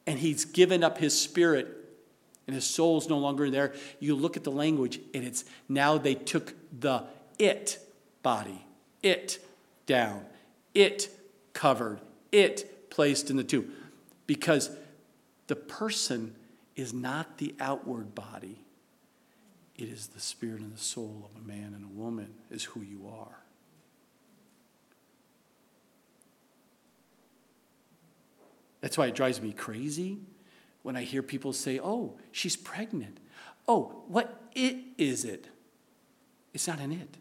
[0.07, 1.67] And he's given up his spirit,
[2.47, 3.73] and his soul's no longer there.
[3.99, 7.03] You look at the language, and it's now they took the
[7.39, 7.79] it
[8.21, 8.65] body,
[9.01, 9.39] it
[9.85, 10.25] down,
[10.73, 11.09] it
[11.53, 11.99] covered,
[12.31, 13.71] it placed in the tomb.
[14.27, 14.69] Because
[15.47, 16.35] the person
[16.75, 18.59] is not the outward body,
[19.75, 22.81] it is the spirit and the soul of a man and a woman, is who
[22.81, 23.42] you are.
[28.83, 30.17] That's why it drives me crazy
[30.81, 33.17] when I hear people say, oh, she's pregnant.
[33.65, 35.47] Oh, what it is it?
[36.53, 37.15] It's not an it,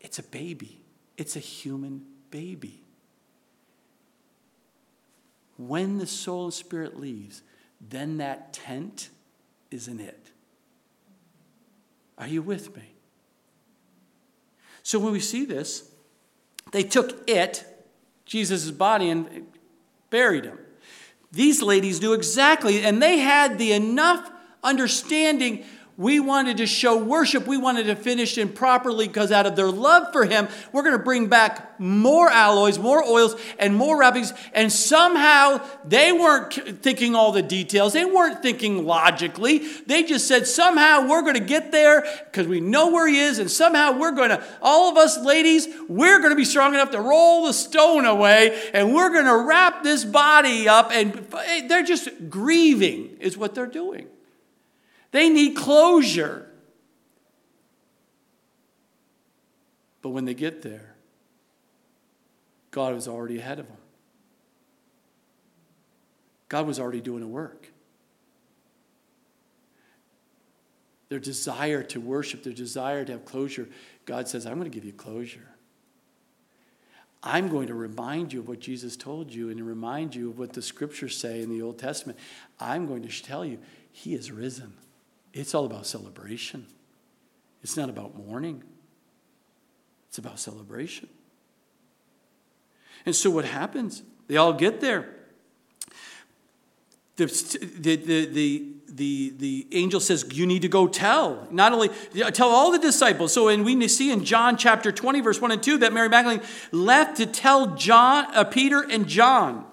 [0.00, 0.80] it's a baby,
[1.16, 2.82] it's a human baby.
[5.56, 7.42] When the soul and spirit leaves,
[7.80, 9.10] then that tent
[9.70, 10.32] is an it.
[12.18, 12.94] Are you with me?
[14.82, 15.92] So when we see this,
[16.72, 17.64] they took it,
[18.24, 19.46] Jesus' body, and
[20.10, 20.58] buried him.
[21.32, 24.30] These ladies knew exactly, and they had the enough
[24.62, 25.64] understanding
[26.00, 27.46] we wanted to show worship.
[27.46, 30.96] We wanted to finish him properly because out of their love for him, we're going
[30.96, 34.32] to bring back more aloes, more oils, and more wrappings.
[34.54, 37.92] And somehow they weren't thinking all the details.
[37.92, 39.58] They weren't thinking logically.
[39.58, 43.38] They just said, somehow we're going to get there because we know where he is.
[43.38, 46.92] And somehow we're going to, all of us ladies, we're going to be strong enough
[46.92, 50.92] to roll the stone away and we're going to wrap this body up.
[50.92, 54.06] And eh, they're just grieving, is what they're doing.
[55.10, 56.46] They need closure.
[60.02, 60.94] But when they get there,
[62.70, 63.76] God was already ahead of them.
[66.48, 67.68] God was already doing a work.
[71.08, 73.68] Their desire to worship, their desire to have closure,
[74.06, 75.48] God says, I'm going to give you closure.
[77.22, 80.52] I'm going to remind you of what Jesus told you and remind you of what
[80.52, 82.18] the scriptures say in the Old Testament.
[82.58, 83.58] I'm going to tell you,
[83.92, 84.72] He is risen.
[85.32, 86.66] It's all about celebration.
[87.62, 88.62] It's not about mourning,
[90.08, 91.08] it's about celebration.
[93.06, 94.02] And so what happens?
[94.28, 95.08] They all get there.
[97.16, 97.26] The,
[97.78, 101.48] the, the, the, the, the angel says, You need to go tell.
[101.50, 101.88] Not only
[102.32, 103.32] tell all the disciples.
[103.32, 106.42] So, and we see in John chapter 20, verse 1 and 2, that Mary Magdalene
[106.72, 109.66] left to tell John, uh, Peter and John.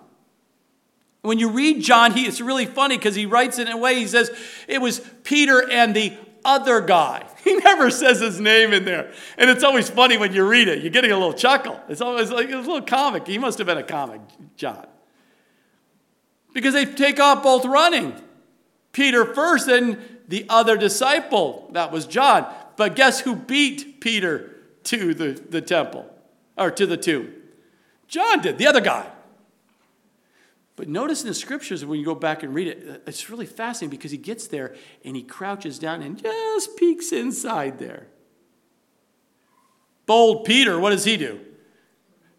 [1.21, 3.95] When you read John, he, it's really funny because he writes it in a way,
[3.95, 4.31] he says,
[4.67, 6.13] it was Peter and the
[6.45, 7.25] other guy.
[7.47, 9.13] He never says his name in there.
[9.37, 10.81] And it's always funny when you read it.
[10.81, 11.79] You're getting a little chuckle.
[11.87, 13.25] It's always like it's a little comic.
[13.25, 14.19] He must have been a comic,
[14.57, 14.85] John.
[16.53, 18.21] Because they take off both running.
[18.91, 21.69] Peter first and the other disciple.
[21.71, 22.53] That was John.
[22.75, 24.53] But guess who beat Peter
[24.85, 26.13] to the, the temple
[26.57, 27.33] or to the tomb?
[28.09, 29.09] John did, the other guy.
[30.77, 33.89] But notice in the scriptures, when you go back and read it, it's really fascinating
[33.89, 38.05] because he gets there and he crouches down and just peeks inside there.
[40.05, 41.39] Bold Peter, what does he do?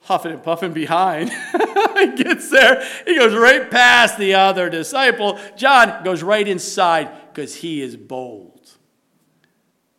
[0.03, 1.31] Huffing and puffing behind.
[1.97, 5.39] he gets there, he goes right past the other disciple.
[5.57, 8.71] John goes right inside because he is bold.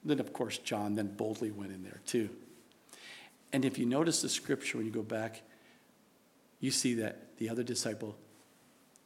[0.06, 2.30] Then, of course, John then boldly went in there too.
[3.52, 5.42] And if you notice the scripture when you go back,
[6.62, 8.16] you see that the other disciple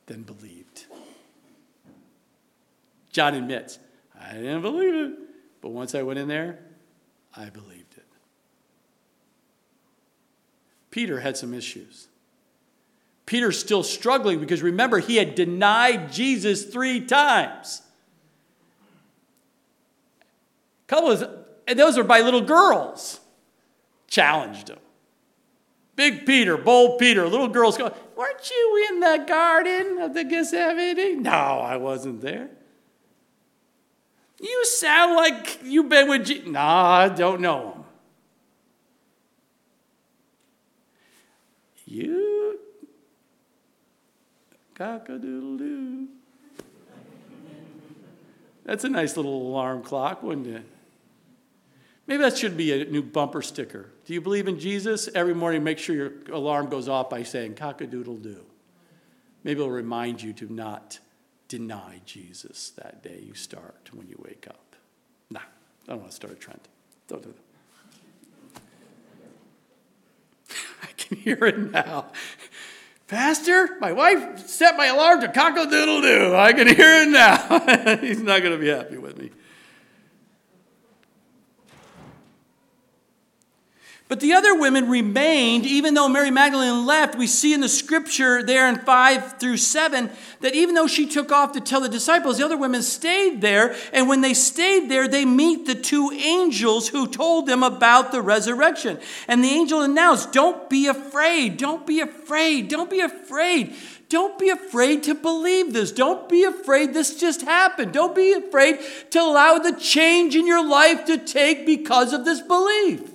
[0.06, 0.86] then believed.
[3.12, 3.80] John admits,
[4.20, 5.12] I didn't believe it.
[5.62, 6.60] But once I went in there,
[7.36, 8.06] I believed it.
[10.92, 12.08] Peter had some issues.
[13.26, 17.82] Peter's still struggling because remember, he had denied Jesus three times.
[20.88, 23.20] Couple of, and those are by little girls.
[24.08, 24.80] Challenged him.
[25.96, 31.22] Big Peter, bold Peter, little girls go, Weren't you in the garden of the Gethsemane?
[31.22, 32.50] No, I wasn't there.
[34.42, 36.48] You sound like you've been with Jesus.
[36.48, 37.84] Nah, I don't know him.
[41.86, 42.60] You
[44.74, 46.08] cock a doodle doo.
[48.66, 50.73] That's a nice little alarm clock, wouldn't it?
[52.06, 53.90] Maybe that should be a new bumper sticker.
[54.06, 55.08] Do you believe in Jesus?
[55.16, 58.46] Every morning, make sure your alarm goes off by saying cock a doodle doo.
[59.44, 61.00] Maybe it'll remind you to not
[61.48, 64.76] deny Jesus that day you start when you wake up.
[65.30, 66.60] Nah, I don't want to start a trend.
[67.08, 67.34] Don't do
[68.54, 68.62] that.
[70.84, 72.08] I can hear it now.
[73.08, 76.36] Pastor, my wife set my alarm to cock a doodle doo.
[76.36, 77.98] I can hear it now.
[78.02, 79.30] He's not going to be happy with me.
[84.14, 87.16] But the other women remained, even though Mary Magdalene left.
[87.16, 90.12] We see in the scripture there in 5 through 7
[90.42, 93.76] that even though she took off to tell the disciples, the other women stayed there.
[93.92, 98.22] And when they stayed there, they meet the two angels who told them about the
[98.22, 99.00] resurrection.
[99.28, 103.74] And the angel announced, Don't be afraid, don't be afraid, don't be afraid.
[104.10, 105.92] Don't be afraid to believe this.
[105.92, 107.94] Don't be afraid this just happened.
[107.94, 108.78] Don't be afraid
[109.10, 113.13] to allow the change in your life to take because of this belief.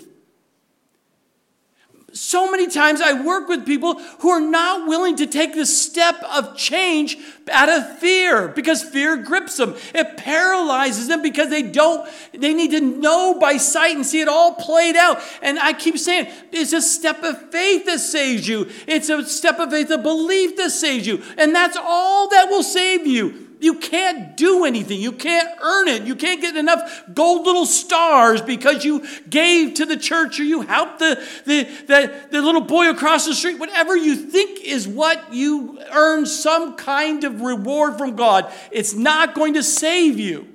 [2.14, 6.22] So many times I work with people who are not willing to take the step
[6.22, 7.18] of change
[7.52, 9.76] out of fear because fear grips them.
[9.94, 14.28] It paralyzes them because they don't, they need to know by sight and see it
[14.28, 15.20] all played out.
[15.42, 18.70] And I keep saying, it's a step of faith that saves you.
[18.86, 21.22] It's a step of faith, a belief that saves you.
[21.36, 23.47] And that's all that will save you.
[23.60, 25.00] You can't do anything.
[25.00, 26.02] You can't earn it.
[26.02, 30.60] You can't get enough gold little stars because you gave to the church or you
[30.60, 33.58] helped the, the, the, the, little boy across the street.
[33.58, 39.34] Whatever you think is what you earn some kind of reward from God, it's not
[39.34, 40.46] going to save you.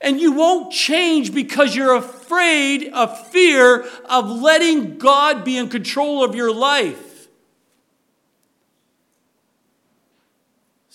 [0.00, 6.24] And you won't change because you're afraid of fear of letting God be in control
[6.24, 7.09] of your life.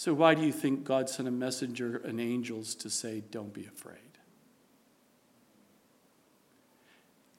[0.06, 3.66] So, why do you think God sent a messenger and angels to say, Don't be
[3.66, 3.98] afraid?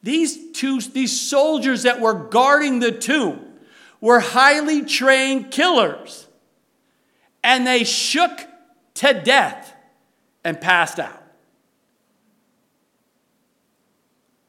[0.02, 3.40] These two, these soldiers that were guarding the tomb
[4.00, 6.26] were highly trained killers,
[7.44, 8.36] and they shook
[8.94, 9.72] to death
[10.42, 11.22] and passed out.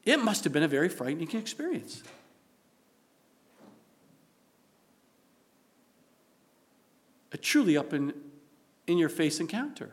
[0.04, 2.02] It must have been a very frightening experience.
[7.32, 8.12] A truly up in,
[8.86, 9.90] in your face encounter.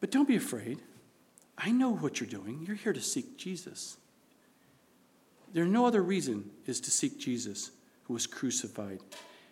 [0.00, 0.80] But don't be afraid.
[1.56, 2.64] I know what you're doing.
[2.66, 3.96] You're here to seek Jesus.
[5.52, 7.70] There's no other reason is to seek Jesus
[8.04, 9.00] who was crucified.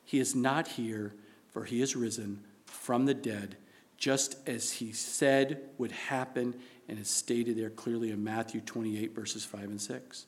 [0.05, 1.15] He is not here,
[1.49, 3.57] for he is risen from the dead,
[3.97, 6.55] just as he said would happen
[6.89, 10.27] and is stated there clearly in Matthew 28, verses 5 and 6.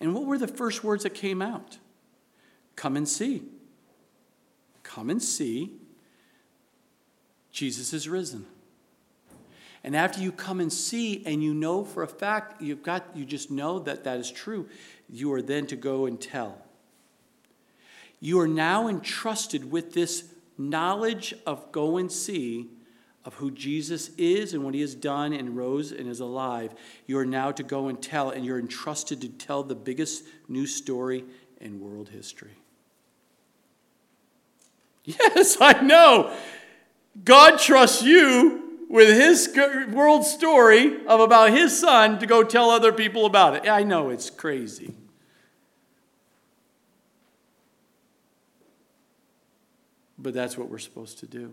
[0.00, 1.78] And what were the first words that came out?
[2.76, 3.42] Come and see.
[4.82, 5.72] Come and see.
[7.50, 8.46] Jesus is risen.
[9.84, 13.24] And after you come and see, and you know for a fact, you've got, you
[13.26, 14.66] just know that that is true,
[15.10, 16.62] you are then to go and tell.
[18.18, 20.24] You are now entrusted with this
[20.56, 22.70] knowledge of go and see
[23.26, 26.74] of who Jesus is and what he has done and rose and is alive.
[27.06, 30.74] You are now to go and tell, and you're entrusted to tell the biggest news
[30.74, 31.24] story
[31.60, 32.56] in world history.
[35.04, 36.34] Yes, I know.
[37.24, 39.54] God trusts you with his
[39.92, 43.68] world story of about his son to go tell other people about it.
[43.68, 44.94] I know it's crazy.
[50.18, 51.52] But that's what we're supposed to do.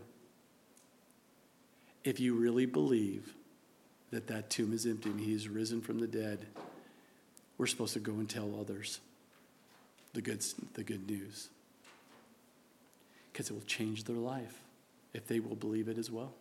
[2.04, 3.34] If you really believe
[4.12, 6.46] that that tomb is empty and he is risen from the dead,
[7.58, 9.00] we're supposed to go and tell others
[10.14, 10.44] the good,
[10.74, 11.50] the good news
[13.32, 14.62] because it will change their life
[15.14, 16.34] if they will believe it as well.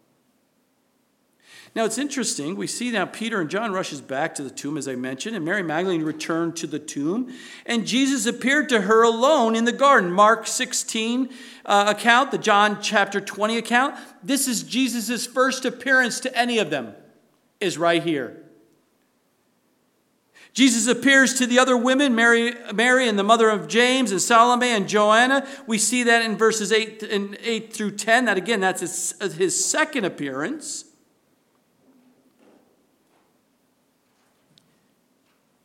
[1.75, 2.57] Now it's interesting.
[2.57, 5.45] We see now Peter and John rushes back to the tomb, as I mentioned, and
[5.45, 7.33] Mary Magdalene returned to the tomb,
[7.67, 10.13] and Jesus appeared to her alone in the garden.
[10.13, 11.29] Mark 16
[11.67, 13.97] uh, account, the John chapter 20 account.
[14.23, 16.95] This is Jesus' first appearance to any of them,
[17.61, 18.45] is right here.
[20.53, 24.69] Jesus appears to the other women, Mary, Mary and the mother of James and Salome
[24.69, 25.47] and Joanna.
[25.67, 28.25] We see that in verses 8, and 8 through 10.
[28.25, 30.87] That again, that's his, his second appearance.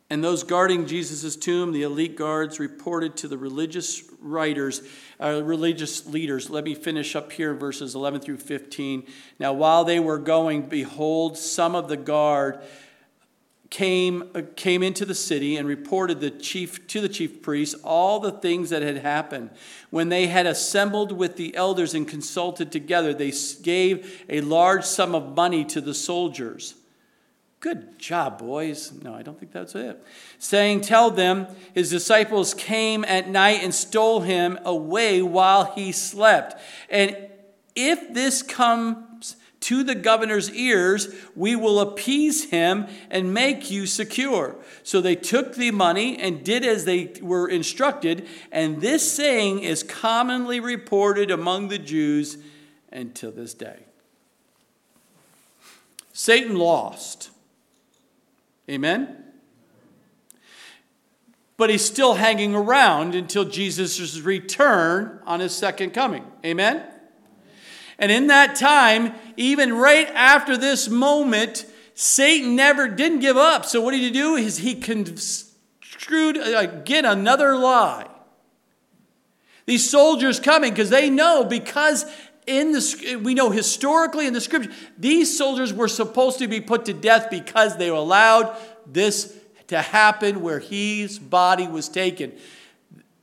[0.08, 4.82] And those guarding Jesus' tomb, the elite guards, reported to the religious writers,
[5.20, 6.48] uh, religious leaders.
[6.48, 9.04] Let me finish up here verses 11 through 15.
[9.40, 12.60] Now, while they were going, behold, some of the guard
[13.70, 18.20] came, uh, came into the city and reported the chief, to the chief priests all
[18.20, 19.50] the things that had happened.
[19.90, 25.14] When they had assembled with the elders and consulted together, they gave a large sum
[25.14, 26.74] of money to the soldiers
[27.60, 28.92] Good job, boys.
[29.02, 30.00] No, I don't think that's it.
[30.38, 36.60] Saying, Tell them his disciples came at night and stole him away while he slept.
[36.90, 37.16] And
[37.74, 38.98] if this comes
[39.60, 44.56] to the governor's ears, we will appease him and make you secure.
[44.82, 48.28] So they took the money and did as they were instructed.
[48.52, 52.38] And this saying is commonly reported among the Jews
[52.92, 53.80] until this day.
[56.12, 57.30] Satan lost.
[58.70, 59.24] Amen?
[61.56, 66.24] But he's still hanging around until Jesus' return on his second coming.
[66.44, 66.82] Amen?
[67.98, 73.64] And in that time, even right after this moment, Satan never didn't give up.
[73.64, 74.36] So what did he do?
[74.36, 78.06] Is he construed uh, again another lie.
[79.64, 82.04] These soldiers coming because they know because
[82.46, 86.84] in the we know historically in the scripture these soldiers were supposed to be put
[86.84, 88.56] to death because they allowed
[88.86, 92.32] this to happen where his body was taken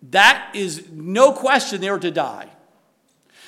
[0.10, 2.50] that is no question they were to die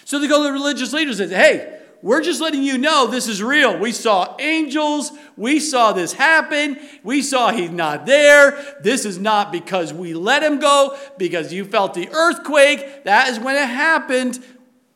[0.05, 3.07] so they go to the religious leaders and say hey we're just letting you know
[3.07, 3.77] this is real.
[3.77, 5.11] We saw angels.
[5.35, 6.79] We saw this happen.
[7.03, 8.75] We saw he's not there.
[8.81, 13.05] This is not because we let him go, because you felt the earthquake.
[13.05, 14.43] That is when it happened.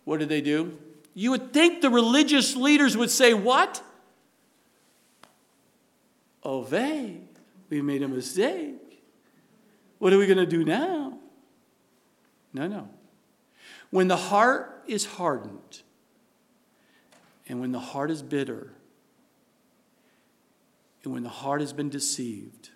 [0.06, 0.78] What did they do?
[1.14, 3.82] You would think the religious leaders would say, What?
[6.44, 7.18] Oh, they,
[7.70, 9.04] we made a mistake.
[9.98, 11.18] What are we going to do now?
[12.54, 12.90] No, no.
[13.92, 15.82] When the heart is hardened,
[17.50, 18.72] and when the heart is bitter,
[21.04, 22.70] and when the heart has been deceived,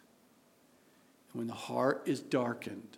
[1.32, 2.97] and when the heart is darkened,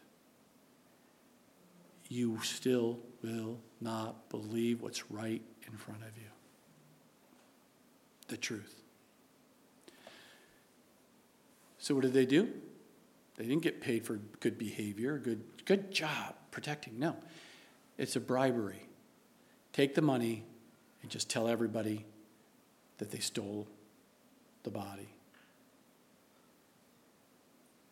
[2.07, 6.29] you still will not believe what's right in front of you
[8.27, 8.81] the truth.
[11.77, 12.49] So, what did they do?
[13.35, 16.97] They didn't get paid for good behavior, good, good job protecting.
[16.97, 17.17] No,
[17.97, 18.87] it's a bribery.
[19.73, 20.45] Take the money
[21.05, 22.03] and just tell everybody
[22.97, 23.67] that they stole
[24.63, 25.07] the body.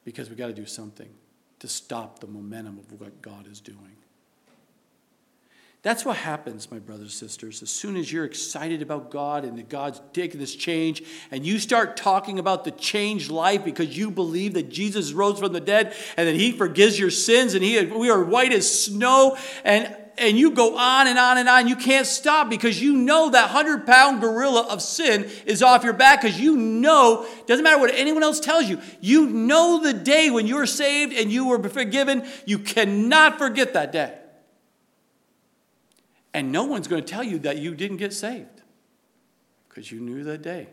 [0.04, 1.10] Because we've got to do something
[1.60, 3.98] to stop the momentum of what God is doing.
[5.84, 7.62] That's what happens, my brothers and sisters.
[7.62, 11.60] As soon as you're excited about God and that God's taking this change, and you
[11.60, 15.96] start talking about the changed life because you believe that Jesus rose from the dead
[16.18, 20.38] and that He forgives your sins and he, we are white as snow, and, and
[20.38, 23.86] you go on and on and on, you can't stop because you know that 100
[23.86, 28.24] pound gorilla of sin is off your back because you know, doesn't matter what anyone
[28.24, 32.26] else tells you, you know the day when you were saved and you were forgiven.
[32.46, 34.18] You cannot forget that day.
[36.34, 38.62] And no one's going to tell you that you didn't get saved
[39.70, 40.68] because you knew that day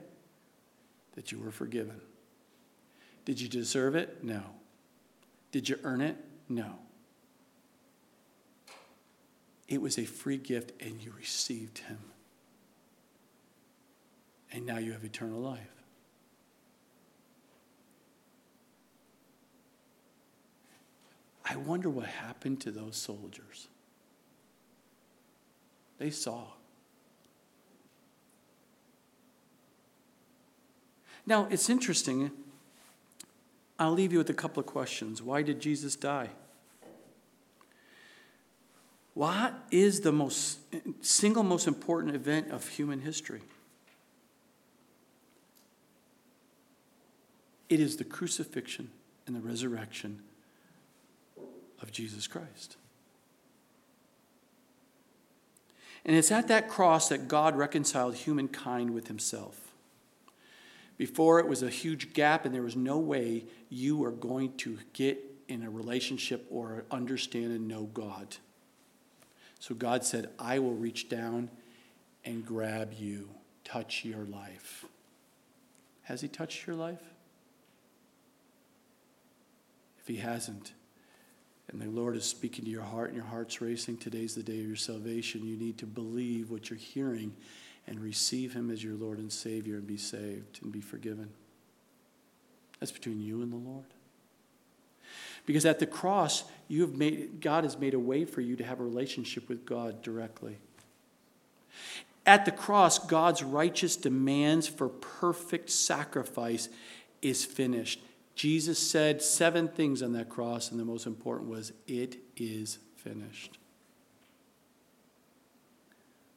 [1.15, 2.01] that you were forgiven.
[3.25, 4.25] Did you deserve it?
[4.25, 4.43] No.
[5.53, 6.17] Did you earn it?
[6.49, 6.79] No.
[9.71, 11.99] It was a free gift and you received Him.
[14.53, 15.61] And now you have eternal life.
[21.45, 23.69] I wonder what happened to those soldiers.
[25.99, 26.47] They saw.
[31.27, 32.33] Now, it's interesting.
[33.79, 35.23] I'll leave you with a couple of questions.
[35.23, 36.31] Why did Jesus die?
[39.15, 40.59] What is the most
[41.05, 43.43] single most important event of human history?
[47.69, 48.91] It is the crucifixion
[49.27, 50.21] and the resurrection
[51.81, 52.77] of Jesus Christ.
[56.05, 59.73] And it's at that cross that God reconciled humankind with himself.
[60.97, 64.79] Before it was a huge gap, and there was no way you are going to
[64.93, 68.37] get in a relationship or understand and know God.
[69.61, 71.51] So God said, I will reach down
[72.25, 73.29] and grab you,
[73.63, 74.87] touch your life.
[76.03, 77.03] Has He touched your life?
[80.01, 80.73] If He hasn't,
[81.71, 84.61] and the Lord is speaking to your heart and your heart's racing, today's the day
[84.61, 85.47] of your salvation.
[85.47, 87.35] You need to believe what you're hearing
[87.87, 91.29] and receive Him as your Lord and Savior and be saved and be forgiven.
[92.81, 93.85] That's between you and the Lord.
[95.47, 98.65] Because at the cross, you have made, God has made a way for you to
[98.65, 100.59] have a relationship with God directly.
[102.27, 106.69] At the cross, God's righteous demands for perfect sacrifice
[107.23, 108.01] is finished.
[108.35, 113.59] Jesus said seven things on that cross, and the most important was, It is finished.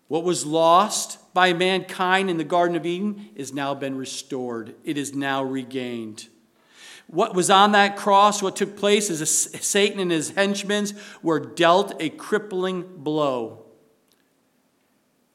[0.07, 4.97] What was lost by mankind in the Garden of Eden is now been restored, it
[4.97, 6.27] is now regained.
[7.07, 10.87] What was on that cross, what took place, is Satan and his henchmen
[11.21, 13.63] were dealt a crippling blow.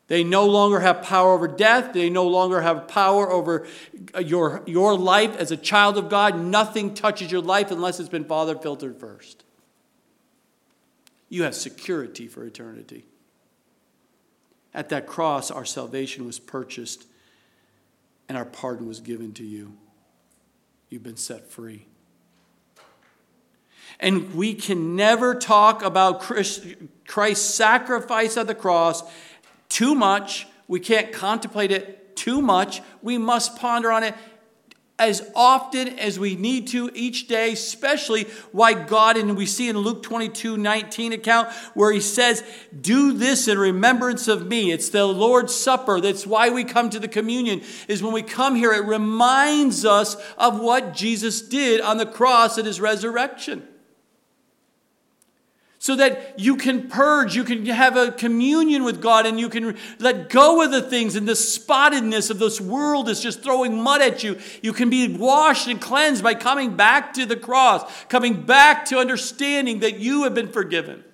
[0.08, 1.92] They no longer have power over death.
[1.92, 3.66] They no longer have power over
[4.14, 6.40] uh, your, your life as a child of God.
[6.40, 9.44] Nothing touches your life unless it's been Father filtered first.
[11.28, 13.04] You have security for eternity.
[14.72, 17.06] At that cross, our salvation was purchased
[18.30, 19.76] and our pardon was given to you.
[20.90, 21.86] You've been set free.
[24.00, 29.02] And we can never talk about Christ's sacrifice at the cross
[29.68, 30.46] too much.
[30.68, 32.80] We can't contemplate it too much.
[33.02, 34.14] We must ponder on it
[34.98, 39.78] as often as we need to each day, especially why God, and we see in
[39.78, 42.42] Luke 22 19 account where he says,
[42.78, 44.72] Do this in remembrance of me.
[44.72, 46.00] It's the Lord's Supper.
[46.00, 50.16] That's why we come to the communion, is when we come here, it reminds us
[50.36, 53.66] of what Jesus did on the cross at his resurrection
[55.88, 59.74] so that you can purge, you can have a communion with God, and you can
[59.98, 64.02] let go of the things and the spottedness of this world is just throwing mud
[64.02, 64.38] at you.
[64.60, 68.98] You can be washed and cleansed by coming back to the cross, coming back to
[68.98, 71.04] understanding that you have been forgiven.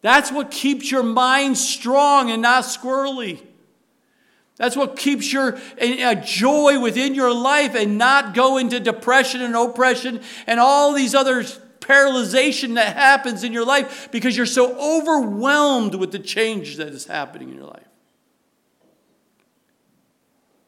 [0.00, 3.42] That's what keeps your mind strong and not squirrely.
[4.56, 9.54] That's what keeps your a joy within your life and not go into depression and
[9.54, 11.44] oppression and all these other
[11.86, 17.06] paralyzation that happens in your life because you're so overwhelmed with the change that is
[17.06, 17.86] happening in your life.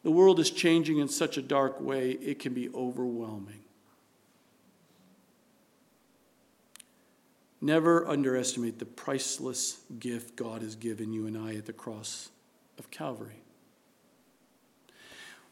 [0.03, 3.61] The world is changing in such a dark way, it can be overwhelming.
[7.61, 12.31] Never underestimate the priceless gift God has given you and I at the cross
[12.79, 13.43] of Calvary.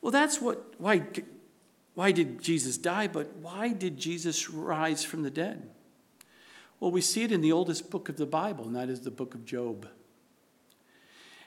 [0.01, 1.03] Well, that's what why
[1.97, 3.09] why did Jesus die?
[3.09, 5.71] But why did Jesus rise from the dead?
[6.79, 9.11] Well, we see it in the oldest book of the Bible, and that is the
[9.11, 9.89] book of Job.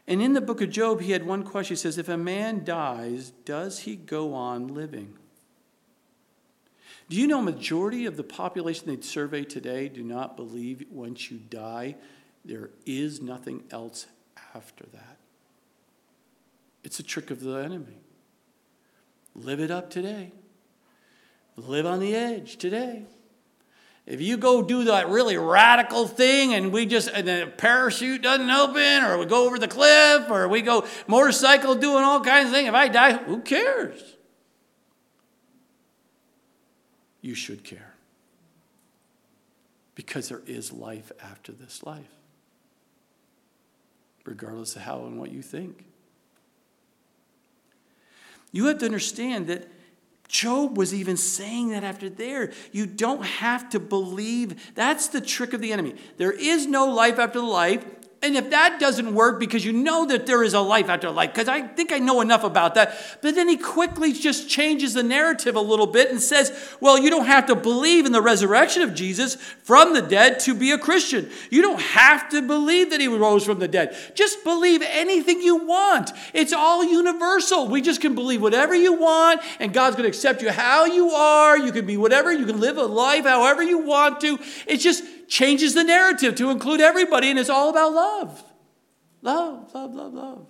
[0.07, 1.75] And in the book of Job, he had one question.
[1.75, 5.19] He says, If a man dies, does he go on living?
[7.09, 11.37] Do you know majority of the population they survey today do not believe once you
[11.37, 11.95] die,
[12.43, 14.07] there is nothing else
[14.55, 15.17] after that?
[16.83, 17.99] It's a trick of the enemy.
[19.43, 20.31] Live it up today.
[21.55, 23.03] Live on the edge today.
[24.05, 28.49] If you go do that really radical thing and we just, and the parachute doesn't
[28.49, 32.55] open, or we go over the cliff, or we go motorcycle doing all kinds of
[32.55, 34.15] things, if I die, who cares?
[37.21, 37.93] You should care.
[39.95, 42.15] Because there is life after this life,
[44.25, 45.85] regardless of how and what you think.
[48.51, 49.67] You have to understand that
[50.27, 52.51] Job was even saying that after there.
[52.71, 54.75] You don't have to believe.
[54.75, 55.95] That's the trick of the enemy.
[56.17, 57.83] There is no life after life.
[58.22, 61.34] And if that doesn't work because you know that there is a life after life,
[61.34, 65.03] because I think I know enough about that, but then he quickly just changes the
[65.03, 68.82] narrative a little bit and says, well, you don't have to believe in the resurrection
[68.82, 71.30] of Jesus from the dead to be a Christian.
[71.49, 73.95] You don't have to believe that he rose from the dead.
[74.15, 76.11] Just believe anything you want.
[76.34, 77.70] It's all universal.
[77.70, 81.11] We just can believe whatever you want, and God's going to accept you how you
[81.11, 81.57] are.
[81.57, 84.38] You can be whatever, you can live a life however you want to.
[84.67, 88.43] It's just changes the narrative to include everybody, and it's all about love.
[89.21, 90.47] Love, love, love, love.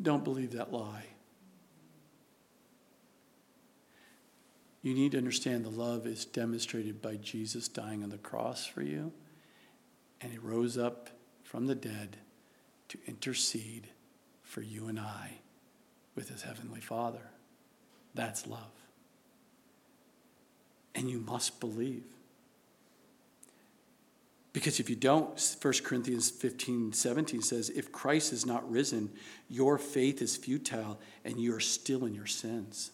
[0.00, 1.06] Don't believe that lie.
[4.80, 8.80] You need to understand the love is demonstrated by Jesus dying on the cross for
[8.80, 9.12] you,
[10.20, 11.10] and he rose up
[11.42, 12.18] from the dead
[12.88, 13.88] to intercede
[14.42, 15.32] for you and I
[16.14, 17.30] with his heavenly Father.
[18.14, 18.87] That's love.
[20.98, 22.02] And you must believe.
[24.52, 29.10] Because if you don't, 1 Corinthians 15, 17 says, if Christ is not risen,
[29.48, 32.90] your faith is futile and you are still in your sins.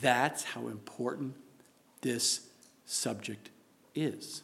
[0.00, 1.34] That's how important
[2.02, 2.46] this
[2.86, 3.50] subject
[3.96, 4.42] is.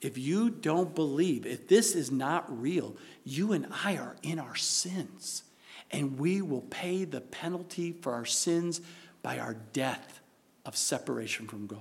[0.00, 4.54] If you don't believe, if this is not real, you and I are in our
[4.54, 5.42] sins,
[5.90, 8.80] and we will pay the penalty for our sins
[9.22, 10.20] by our death
[10.66, 11.80] of separation from God.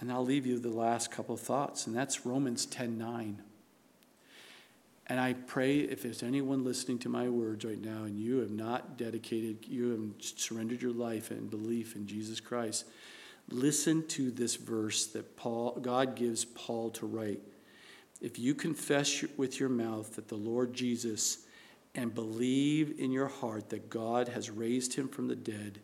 [0.00, 3.42] And I'll leave you the last couple of thoughts, and that's Romans 10 9.
[5.08, 8.50] And I pray if there's anyone listening to my words right now and you have
[8.50, 12.86] not dedicated, you have surrendered your life and belief in Jesus Christ,
[13.50, 17.40] listen to this verse that Paul, God gives Paul to write.
[18.20, 21.41] If you confess with your mouth that the Lord Jesus
[21.94, 25.80] and believe in your heart that God has raised him from the dead,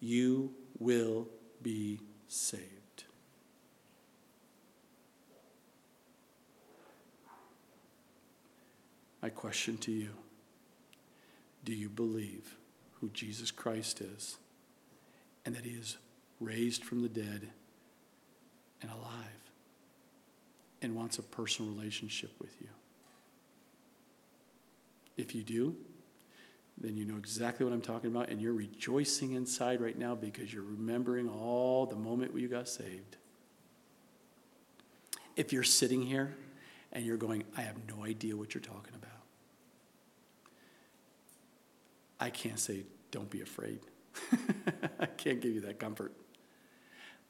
[0.00, 1.28] you will
[1.62, 3.04] be saved.
[9.22, 10.10] My question to you
[11.64, 12.56] Do you believe
[13.00, 14.36] who Jesus Christ is
[15.44, 15.96] and that he is
[16.38, 17.48] raised from the dead
[18.82, 19.50] and alive
[20.82, 22.68] and wants a personal relationship with you?
[25.16, 25.76] If you do,
[26.78, 30.52] then you know exactly what I'm talking about, and you're rejoicing inside right now because
[30.52, 33.16] you're remembering all the moment you got saved.
[35.36, 36.36] If you're sitting here
[36.92, 39.10] and you're going, I have no idea what you're talking about.
[42.18, 43.80] I can't say, don't be afraid.
[45.00, 46.12] I can't give you that comfort.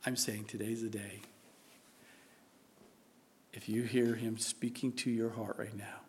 [0.05, 1.21] I'm saying today's the day.
[3.53, 6.06] If you hear him speaking to your heart right now,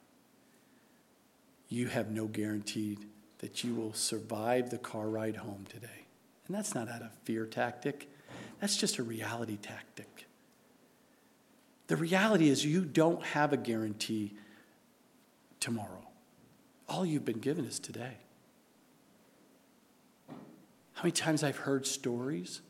[1.70, 2.98] you have no guarantee
[3.40, 6.06] that you will survive the car ride home today.
[6.48, 8.10] And that's not out of fear tactic,
[8.60, 10.26] that's just a reality tactic.
[11.88, 14.34] The reality is, you don't have a guarantee
[15.60, 16.06] tomorrow.
[16.90, 18.18] All you've been given is today.
[20.94, 22.62] How many times I've heard stories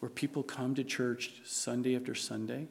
[0.00, 2.68] where people come to church Sunday after Sunday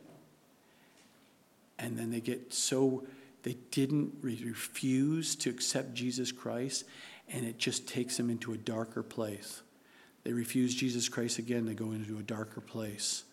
[1.77, 3.03] and then they get so
[3.43, 6.85] they didn't refuse to accept Jesus Christ
[7.29, 9.61] and it just takes them into a darker place.
[10.23, 13.23] They refuse Jesus Christ again, they go into a darker place.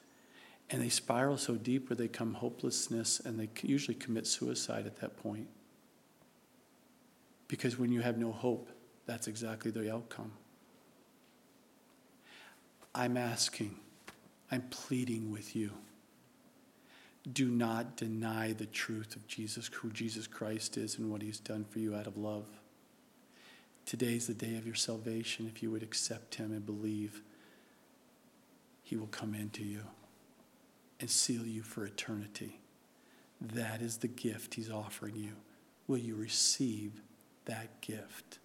[0.71, 5.01] And they spiral so deep where they come hopelessness and they usually commit suicide at
[5.01, 5.49] that point.
[7.49, 8.69] Because when you have no hope,
[9.07, 10.33] that's exactly the outcome.
[12.95, 13.77] I'm asking,
[14.51, 15.71] I'm pleading with you.
[17.33, 21.65] Do not deny the truth of Jesus, who Jesus Christ is and what he's done
[21.65, 22.47] for you out of love.
[23.85, 25.47] Today's the day of your salvation.
[25.47, 27.23] If you would accept him and believe,
[28.83, 29.83] he will come into you
[31.01, 32.61] and seal you for eternity.
[33.41, 35.33] That is the gift he's offering you.
[35.89, 37.01] Will you receive
[37.45, 38.39] that gift?